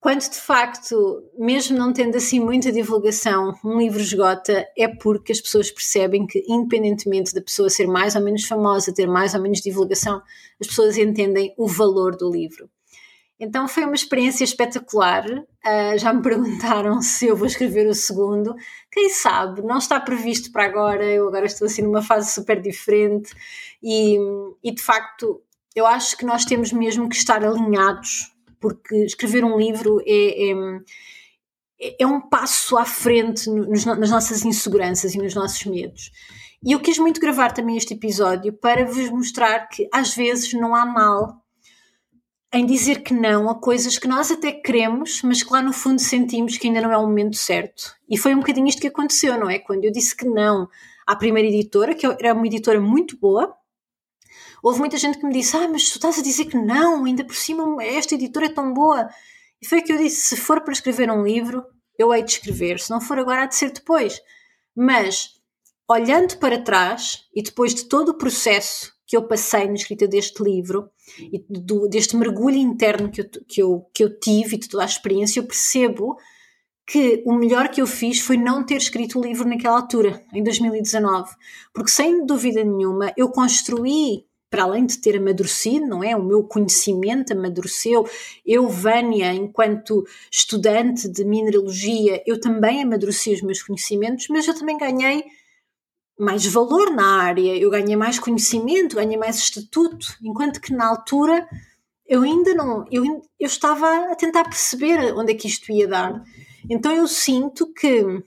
quando 0.00 0.20
de 0.20 0.38
facto, 0.38 1.22
mesmo 1.38 1.76
não 1.76 1.92
tendo 1.92 2.16
assim 2.16 2.38
muita 2.38 2.70
divulgação, 2.70 3.54
um 3.64 3.78
livro 3.78 4.00
esgota, 4.00 4.66
é 4.76 4.86
porque 4.86 5.32
as 5.32 5.40
pessoas 5.40 5.70
percebem 5.70 6.26
que, 6.26 6.44
independentemente 6.48 7.34
da 7.34 7.40
pessoa 7.40 7.68
ser 7.68 7.86
mais 7.86 8.14
ou 8.14 8.22
menos 8.22 8.44
famosa, 8.44 8.94
ter 8.94 9.06
mais 9.06 9.34
ou 9.34 9.40
menos 9.40 9.60
divulgação, 9.60 10.22
as 10.60 10.66
pessoas 10.66 10.96
entendem 10.96 11.54
o 11.56 11.66
valor 11.66 12.16
do 12.16 12.30
livro. 12.30 12.70
Então 13.38 13.68
foi 13.68 13.84
uma 13.84 13.94
experiência 13.94 14.44
espetacular. 14.44 15.26
Uh, 15.28 15.98
já 15.98 16.12
me 16.12 16.22
perguntaram 16.22 17.02
se 17.02 17.26
eu 17.26 17.36
vou 17.36 17.46
escrever 17.46 17.86
o 17.86 17.94
segundo. 17.94 18.54
Quem 18.90 19.10
sabe? 19.10 19.62
Não 19.62 19.78
está 19.78 20.00
previsto 20.00 20.50
para 20.52 20.64
agora. 20.64 21.04
Eu 21.04 21.28
agora 21.28 21.46
estou 21.46 21.66
assim 21.66 21.82
numa 21.82 22.02
fase 22.02 22.32
super 22.32 22.60
diferente 22.60 23.34
e, 23.82 24.16
e 24.62 24.74
de 24.74 24.82
facto 24.82 25.42
eu 25.74 25.86
acho 25.86 26.16
que 26.16 26.24
nós 26.24 26.44
temos 26.44 26.72
mesmo 26.72 27.08
que 27.08 27.16
estar 27.16 27.44
alinhados 27.44 28.34
porque 28.66 28.96
escrever 29.04 29.44
um 29.44 29.56
livro 29.56 30.00
é, 30.04 30.50
é, 30.50 31.96
é 32.00 32.06
um 32.06 32.20
passo 32.20 32.76
à 32.76 32.84
frente 32.84 33.48
nos, 33.48 33.84
nas 33.84 34.10
nossas 34.10 34.44
inseguranças 34.44 35.14
e 35.14 35.18
nos 35.18 35.36
nossos 35.36 35.64
medos. 35.66 36.10
E 36.64 36.72
eu 36.72 36.80
quis 36.80 36.98
muito 36.98 37.20
gravar 37.20 37.52
também 37.52 37.76
este 37.76 37.94
episódio 37.94 38.52
para 38.52 38.84
vos 38.84 39.08
mostrar 39.10 39.68
que 39.68 39.88
às 39.94 40.16
vezes 40.16 40.52
não 40.52 40.74
há 40.74 40.84
mal 40.84 41.40
em 42.52 42.66
dizer 42.66 43.02
que 43.02 43.14
não 43.14 43.48
a 43.48 43.54
coisas 43.54 43.98
que 43.98 44.08
nós 44.08 44.32
até 44.32 44.50
queremos, 44.50 45.22
mas 45.22 45.44
que 45.44 45.52
lá 45.52 45.62
no 45.62 45.72
fundo 45.72 46.00
sentimos 46.00 46.58
que 46.58 46.66
ainda 46.66 46.80
não 46.80 46.90
é 46.90 46.96
o 46.96 47.06
momento 47.06 47.36
certo. 47.36 47.94
E 48.10 48.18
foi 48.18 48.34
um 48.34 48.40
bocadinho 48.40 48.66
isto 48.66 48.80
que 48.80 48.88
aconteceu, 48.88 49.38
não 49.38 49.48
é? 49.48 49.60
Quando 49.60 49.84
eu 49.84 49.92
disse 49.92 50.16
que 50.16 50.26
não 50.26 50.68
à 51.06 51.14
primeira 51.14 51.48
editora, 51.48 51.94
que 51.94 52.04
era 52.04 52.34
uma 52.34 52.46
editora 52.46 52.80
muito 52.80 53.16
boa, 53.16 53.54
houve 54.66 54.80
muita 54.80 54.96
gente 54.96 55.18
que 55.18 55.24
me 55.24 55.32
disse: 55.32 55.56
Ah, 55.56 55.68
mas 55.68 55.88
tu 55.88 55.96
estás 55.96 56.18
a 56.18 56.22
dizer 56.22 56.46
que 56.46 56.56
não, 56.56 57.04
ainda 57.04 57.24
por 57.24 57.36
cima 57.36 57.82
esta 57.84 58.16
editora 58.16 58.46
é 58.46 58.52
tão 58.52 58.74
boa. 58.74 59.08
E 59.62 59.66
foi 59.66 59.80
que 59.80 59.92
eu 59.92 59.96
disse: 59.96 60.28
se 60.28 60.36
for 60.36 60.60
para 60.62 60.72
escrever 60.72 61.08
um 61.08 61.22
livro, 61.22 61.64
eu 61.96 62.12
hei 62.12 62.22
de 62.22 62.32
escrever, 62.32 62.80
se 62.80 62.90
não 62.90 63.00
for 63.00 63.16
agora, 63.16 63.44
há 63.44 63.46
de 63.46 63.54
ser 63.54 63.70
depois. 63.70 64.20
Mas, 64.74 65.30
olhando 65.88 66.36
para 66.38 66.60
trás 66.60 67.24
e 67.34 67.42
depois 67.42 67.74
de 67.74 67.84
todo 67.84 68.10
o 68.10 68.18
processo 68.18 68.92
que 69.06 69.16
eu 69.16 69.28
passei 69.28 69.68
na 69.68 69.74
escrita 69.74 70.08
deste 70.08 70.42
livro 70.42 70.90
e 71.32 71.44
do, 71.48 71.88
deste 71.88 72.16
mergulho 72.16 72.56
interno 72.56 73.08
que 73.08 73.20
eu, 73.20 73.30
que, 73.46 73.62
eu, 73.62 73.90
que 73.94 74.02
eu 74.02 74.18
tive 74.18 74.56
e 74.56 74.58
de 74.58 74.68
toda 74.68 74.82
a 74.82 74.86
experiência, 74.86 75.38
eu 75.38 75.46
percebo 75.46 76.16
que 76.84 77.22
o 77.24 77.32
melhor 77.32 77.68
que 77.68 77.80
eu 77.80 77.86
fiz 77.86 78.18
foi 78.20 78.36
não 78.36 78.66
ter 78.66 78.76
escrito 78.76 79.18
o 79.18 79.22
livro 79.22 79.48
naquela 79.48 79.76
altura, 79.76 80.24
em 80.34 80.42
2019. 80.42 81.30
Porque, 81.72 81.90
sem 81.90 82.26
dúvida 82.26 82.64
nenhuma, 82.64 83.12
eu 83.16 83.30
construí, 83.30 84.24
para 84.56 84.64
além 84.64 84.86
de 84.86 84.96
ter 84.96 85.18
amadurecido, 85.18 85.84
não 85.84 86.02
é? 86.02 86.16
O 86.16 86.24
meu 86.24 86.42
conhecimento 86.42 87.30
amadureceu. 87.34 88.08
Eu, 88.44 88.66
Vânia, 88.70 89.30
enquanto 89.34 90.02
estudante 90.32 91.10
de 91.10 91.26
mineralogia, 91.26 92.22
eu 92.26 92.40
também 92.40 92.82
amadureci 92.82 93.34
os 93.34 93.42
meus 93.42 93.62
conhecimentos, 93.62 94.28
mas 94.30 94.48
eu 94.48 94.58
também 94.58 94.78
ganhei 94.78 95.24
mais 96.18 96.46
valor 96.46 96.90
na 96.90 97.20
área, 97.20 97.54
eu 97.54 97.68
ganhei 97.70 97.96
mais 97.96 98.18
conhecimento, 98.18 98.96
ganhei 98.96 99.18
mais 99.18 99.36
estatuto, 99.36 100.16
enquanto 100.22 100.58
que 100.58 100.72
na 100.72 100.88
altura 100.88 101.46
eu 102.06 102.22
ainda 102.22 102.54
não, 102.54 102.86
eu, 102.90 103.04
eu 103.38 103.46
estava 103.46 104.10
a 104.10 104.14
tentar 104.14 104.44
perceber 104.44 105.12
onde 105.14 105.32
é 105.32 105.34
que 105.34 105.48
isto 105.48 105.70
ia 105.70 105.86
dar. 105.86 106.24
Então 106.70 106.92
eu 106.92 107.06
sinto 107.06 107.70
que 107.74 108.24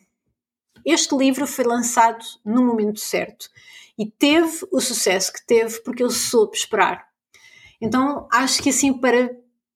este 0.91 1.15
livro 1.15 1.45
foi 1.47 1.65
lançado 1.65 2.23
no 2.45 2.63
momento 2.63 2.99
certo 2.99 3.49
e 3.97 4.05
teve 4.05 4.65
o 4.71 4.79
sucesso 4.79 5.33
que 5.33 5.45
teve 5.45 5.81
porque 5.81 6.03
eu 6.03 6.09
soube 6.09 6.55
esperar. 6.55 7.05
Então 7.81 8.27
acho 8.31 8.61
que 8.61 8.69
assim 8.69 8.93
para 8.93 9.29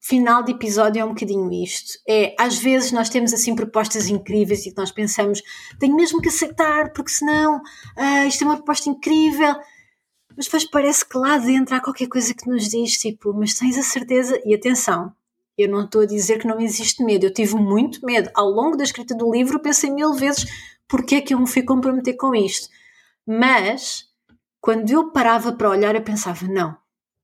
final 0.03 0.43
de 0.43 0.51
episódio 0.51 0.99
é 0.99 1.05
um 1.05 1.09
bocadinho 1.09 1.51
isto. 1.51 1.97
É, 2.07 2.36
às 2.38 2.57
vezes 2.57 2.91
nós 2.91 3.09
temos 3.09 3.34
assim 3.34 3.55
propostas 3.55 4.09
incríveis 4.09 4.66
e 4.66 4.74
nós 4.76 4.91
pensamos, 4.91 5.41
tenho 5.80 5.95
mesmo 5.95 6.22
que 6.22 6.28
aceitar, 6.28 6.91
porque 6.91 7.11
senão 7.11 7.61
ah, 7.95 8.26
isto 8.26 8.43
é 8.43 8.47
uma 8.47 8.57
proposta 8.57 8.89
incrível. 8.89 9.55
Mas 10.36 10.45
depois 10.45 10.66
parece 10.66 11.07
que 11.07 11.18
lá 11.18 11.38
dentro 11.38 11.76
há 11.76 11.80
qualquer 11.80 12.07
coisa 12.07 12.34
que 12.34 12.49
nos 12.49 12.68
diz, 12.68 12.97
tipo, 12.97 13.34
mas 13.34 13.53
tens 13.53 13.78
a 13.78 13.84
certeza? 13.84 14.41
E 14.43 14.53
atenção, 14.53 15.14
eu 15.57 15.70
não 15.70 15.86
estou 15.86 16.01
a 16.01 16.05
dizer 16.05 16.39
que 16.39 16.47
não 16.47 16.59
existe 16.59 17.03
medo, 17.03 17.26
eu 17.26 17.34
tive 17.34 17.55
muito 17.55 18.05
medo. 18.05 18.30
Ao 18.34 18.49
longo 18.49 18.76
da 18.76 18.84
escrita 18.84 19.16
do 19.16 19.32
livro 19.32 19.59
pensei 19.59 19.89
mil 19.89 20.14
vezes 20.14 20.45
porque 20.94 21.16
é 21.16 21.22
que 21.22 21.34
eu 21.34 21.39
me 21.39 21.48
fui 21.48 21.64
comprometer 21.64 22.16
com 22.16 22.36
isto. 22.36 22.70
Mas, 23.26 24.06
quando 24.62 24.91
eu 24.91 25.12
parava 25.12 25.52
para 25.52 25.72
olhar, 25.72 25.96
eu 25.96 26.04
pensava, 26.04 26.46
não, 26.48 26.78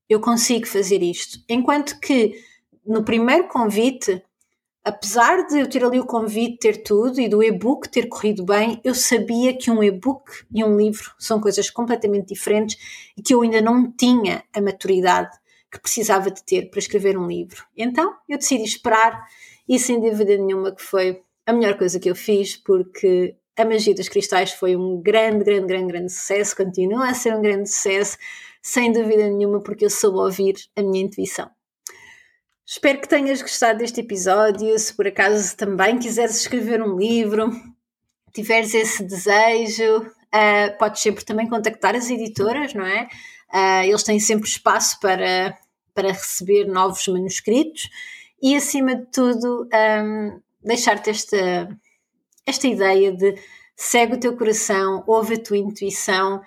eu 0.09 0.19
consigo 0.19 0.65
fazer 0.65 1.03
isto. 1.03 1.37
Enquanto 1.47 1.99
que 1.99 2.33
no 2.83 3.03
primeiro 3.03 3.47
convite, 3.47 4.23
apesar 4.83 5.45
de 5.45 5.59
eu 5.59 5.69
ter 5.69 5.85
ali 5.85 5.99
o 5.99 6.05
convite, 6.07 6.57
ter 6.57 6.81
tudo 6.81 7.21
e 7.21 7.29
do 7.29 7.43
e-book 7.43 7.87
ter 7.89 8.09
corrido 8.09 8.43
bem, 8.43 8.81
eu 8.83 8.95
sabia 8.95 9.55
que 9.55 9.69
um 9.69 9.83
e-book 9.83 10.31
e 10.51 10.63
um 10.63 10.75
livro 10.75 11.13
são 11.19 11.39
coisas 11.39 11.69
completamente 11.69 12.29
diferentes 12.29 12.75
e 13.15 13.21
que 13.21 13.35
eu 13.35 13.43
ainda 13.43 13.61
não 13.61 13.91
tinha 13.91 14.43
a 14.51 14.59
maturidade 14.59 15.37
que 15.71 15.79
precisava 15.79 16.31
de 16.31 16.43
ter 16.43 16.71
para 16.71 16.79
escrever 16.79 17.15
um 17.15 17.27
livro. 17.27 17.63
Então 17.77 18.15
eu 18.27 18.39
decidi 18.39 18.63
esperar 18.63 19.27
e 19.67 19.77
sem 19.77 20.01
dúvida 20.01 20.35
nenhuma 20.37 20.71
que 20.71 20.81
foi 20.81 21.21
a 21.45 21.53
melhor 21.53 21.77
coisa 21.77 21.99
que 21.99 22.09
eu 22.09 22.15
fiz 22.15 22.55
porque 22.55 23.35
a 23.59 23.65
magia 23.65 23.93
dos 23.93 24.07
cristais 24.07 24.53
foi 24.53 24.77
um 24.77 25.01
grande, 25.01 25.43
grande, 25.43 25.67
grande, 25.67 25.87
grande 25.87 26.13
sucesso, 26.13 26.55
continua 26.55 27.09
a 27.09 27.13
ser 27.13 27.35
um 27.35 27.41
grande 27.41 27.69
sucesso, 27.69 28.17
sem 28.61 28.89
dúvida 28.89 29.27
nenhuma, 29.29 29.61
porque 29.61 29.83
eu 29.83 29.89
soube 29.89 30.17
ouvir 30.17 30.55
a 30.77 30.81
minha 30.81 31.03
intuição. 31.03 31.49
Espero 32.65 33.01
que 33.01 33.09
tenhas 33.09 33.41
gostado 33.41 33.79
deste 33.79 33.99
episódio. 33.99 34.77
Se 34.79 34.93
por 34.93 35.07
acaso 35.07 35.57
também 35.57 35.97
quiseres 35.97 36.39
escrever 36.39 36.81
um 36.81 36.97
livro, 36.97 37.51
tiveres 38.31 38.73
esse 38.73 39.03
desejo, 39.03 40.03
uh, 40.03 40.77
podes 40.77 41.01
sempre 41.01 41.25
também 41.25 41.49
contactar 41.49 41.95
as 41.95 42.09
editoras, 42.09 42.73
não 42.73 42.85
é? 42.85 43.09
Uh, 43.51 43.83
eles 43.83 44.03
têm 44.03 44.21
sempre 44.21 44.47
espaço 44.47 44.99
para, 45.01 45.57
para 45.93 46.13
receber 46.13 46.65
novos 46.65 47.05
manuscritos 47.09 47.89
e, 48.41 48.55
acima 48.55 48.95
de 48.95 49.05
tudo, 49.07 49.67
um, 49.73 50.39
deixar-te 50.63 51.09
esta, 51.09 51.67
esta 52.49 52.67
ideia 52.67 53.11
de 53.11 53.35
segue 53.75 54.15
o 54.15 54.19
teu 54.19 54.35
coração, 54.35 55.03
ouve 55.07 55.35
a 55.35 55.39
tua 55.39 55.57
intuição 55.57 56.41